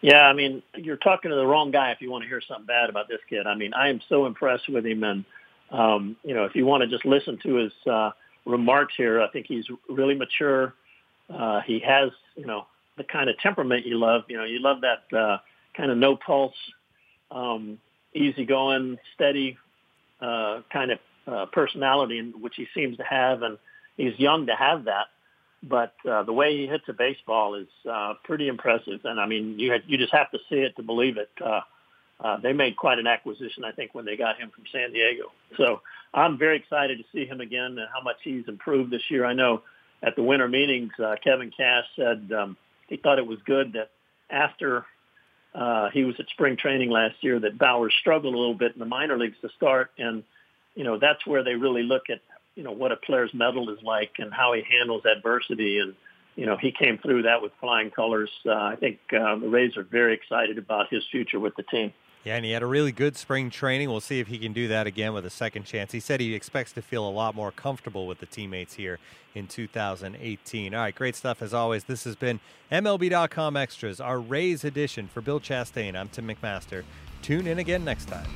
Yeah, 0.01 0.27
I 0.27 0.33
mean, 0.33 0.61
you're 0.75 0.97
talking 0.97 1.31
to 1.31 1.35
the 1.35 1.45
wrong 1.45 1.71
guy 1.71 1.91
if 1.91 2.01
you 2.01 2.11
want 2.11 2.23
to 2.23 2.27
hear 2.27 2.41
something 2.41 2.65
bad 2.65 2.89
about 2.89 3.07
this 3.07 3.21
kid. 3.29 3.47
I 3.47 3.55
mean, 3.55 3.73
I 3.73 3.87
am 3.87 4.01
so 4.09 4.25
impressed 4.25 4.67
with 4.67 4.85
him 4.85 5.03
and 5.03 5.23
um, 5.75 6.15
you 6.23 6.33
know, 6.33 6.45
if 6.45 6.55
you 6.55 6.65
want 6.65 6.83
to 6.83 6.87
just 6.87 7.05
listen 7.05 7.37
to 7.43 7.55
his 7.55 7.73
uh, 7.85 8.11
remarks 8.45 8.93
here, 8.95 9.21
I 9.21 9.27
think 9.27 9.45
he's 9.47 9.65
really 9.89 10.15
mature. 10.15 10.73
Uh, 11.29 11.61
he 11.61 11.79
has, 11.79 12.11
you 12.35 12.45
know, 12.45 12.65
the 12.97 13.03
kind 13.03 13.29
of 13.29 13.37
temperament 13.39 13.85
you 13.85 13.97
love. 13.99 14.23
You 14.29 14.37
know, 14.37 14.45
you 14.45 14.59
love 14.59 14.81
that 14.81 15.17
uh, 15.17 15.37
kind 15.75 15.91
of 15.91 15.97
no 15.97 16.15
pulse, 16.15 16.55
um, 17.29 17.77
easygoing, 18.13 18.99
steady 19.15 19.57
uh, 20.21 20.61
kind 20.71 20.91
of 20.91 20.99
uh, 21.27 21.45
personality, 21.47 22.19
in 22.19 22.31
which 22.41 22.53
he 22.55 22.67
seems 22.73 22.95
to 22.97 23.03
have, 23.03 23.41
and 23.41 23.57
he's 23.97 24.17
young 24.17 24.45
to 24.45 24.55
have 24.55 24.85
that. 24.85 25.07
But 25.61 25.93
uh, 26.09 26.23
the 26.23 26.31
way 26.31 26.55
he 26.55 26.67
hits 26.67 26.85
a 26.87 26.93
baseball 26.93 27.55
is 27.55 27.67
uh, 27.89 28.13
pretty 28.23 28.47
impressive, 28.47 29.01
and 29.03 29.19
I 29.19 29.25
mean, 29.25 29.59
you 29.59 29.71
had, 29.71 29.83
you 29.87 29.97
just 29.97 30.13
have 30.13 30.31
to 30.31 30.37
see 30.47 30.57
it 30.57 30.75
to 30.77 30.83
believe 30.83 31.17
it. 31.17 31.31
Uh, 31.43 31.61
uh, 32.19 32.37
they 32.41 32.53
made 32.53 32.77
quite 32.77 32.99
an 32.99 33.07
acquisition, 33.07 33.63
I 33.65 33.71
think, 33.71 33.93
when 33.93 34.05
they 34.05 34.15
got 34.15 34.37
him 34.37 34.49
from 34.49 34.63
San 34.71 34.93
Diego. 34.93 35.31
So 35.57 35.81
I'm 36.13 36.37
very 36.37 36.57
excited 36.57 36.97
to 36.97 37.03
see 37.13 37.25
him 37.25 37.41
again 37.41 37.77
and 37.77 37.87
how 37.93 38.01
much 38.01 38.17
he's 38.23 38.47
improved 38.47 38.91
this 38.91 39.01
year. 39.09 39.25
I 39.25 39.33
know 39.33 39.63
at 40.01 40.15
the 40.15 40.23
winter 40.23 40.47
meetings, 40.47 40.91
uh, 41.03 41.15
Kevin 41.23 41.51
Cash 41.55 41.85
said 41.95 42.31
um, 42.31 42.57
he 42.87 42.97
thought 42.97 43.19
it 43.19 43.27
was 43.27 43.39
good 43.45 43.73
that 43.73 43.91
after 44.29 44.85
uh, 45.53 45.89
he 45.91 46.03
was 46.03 46.15
at 46.19 46.27
spring 46.29 46.57
training 46.57 46.89
last 46.89 47.15
year 47.21 47.39
that 47.39 47.57
Bauer 47.57 47.89
struggled 47.89 48.33
a 48.33 48.37
little 48.37 48.55
bit 48.55 48.73
in 48.73 48.79
the 48.79 48.85
minor 48.85 49.17
leagues 49.17 49.37
to 49.41 49.49
start, 49.55 49.91
and 49.97 50.23
you 50.75 50.83
know 50.83 50.97
that's 50.99 51.25
where 51.25 51.43
they 51.43 51.55
really 51.55 51.83
look 51.83 52.09
at 52.09 52.19
you 52.55 52.63
know 52.63 52.71
what 52.71 52.91
a 52.91 52.97
player's 52.97 53.33
mettle 53.33 53.69
is 53.69 53.79
like 53.83 54.11
and 54.19 54.33
how 54.33 54.53
he 54.53 54.63
handles 54.69 55.03
adversity 55.05 55.79
and 55.79 55.95
you 56.35 56.45
know, 56.45 56.57
he 56.57 56.71
came 56.71 56.97
through 56.97 57.23
that 57.23 57.41
with 57.41 57.51
flying 57.59 57.91
colors. 57.91 58.29
Uh, 58.45 58.51
I 58.51 58.75
think 58.75 58.99
uh, 59.13 59.35
the 59.37 59.47
Rays 59.47 59.77
are 59.77 59.83
very 59.83 60.13
excited 60.13 60.57
about 60.57 60.87
his 60.89 61.03
future 61.11 61.39
with 61.39 61.55
the 61.55 61.63
team. 61.63 61.93
Yeah, 62.25 62.37
and 62.37 62.43
he 62.43 62.51
had 62.51 62.63
a 62.63 62.65
really 62.65 62.91
good 62.91 63.15
spring 63.15 63.51
training. 63.51 63.87
We'll 63.87 64.01
see 64.01 64.19
if 64.19 64.27
he 64.27 64.39
can 64.39 64.51
do 64.51 64.67
that 64.69 64.87
again 64.87 65.13
with 65.13 65.27
a 65.27 65.29
second 65.29 65.65
chance. 65.65 65.91
He 65.91 65.99
said 65.99 66.19
he 66.19 66.33
expects 66.33 66.71
to 66.71 66.81
feel 66.81 67.07
a 67.07 67.09
lot 67.09 67.35
more 67.35 67.51
comfortable 67.51 68.07
with 68.07 68.19
the 68.19 68.25
teammates 68.25 68.73
here 68.73 68.97
in 69.35 69.45
2018. 69.45 70.73
All 70.73 70.81
right, 70.81 70.95
great 70.95 71.15
stuff 71.15 71.43
as 71.43 71.53
always. 71.53 71.83
This 71.83 72.03
has 72.05 72.15
been 72.15 72.39
MLB.com 72.71 73.55
Extras, 73.55 74.01
our 74.01 74.19
Rays 74.19 74.63
edition. 74.63 75.07
For 75.07 75.21
Bill 75.21 75.39
Chastain, 75.39 75.95
I'm 75.95 76.09
Tim 76.09 76.27
McMaster. 76.27 76.83
Tune 77.21 77.45
in 77.45 77.59
again 77.59 77.85
next 77.85 78.05
time. 78.05 78.27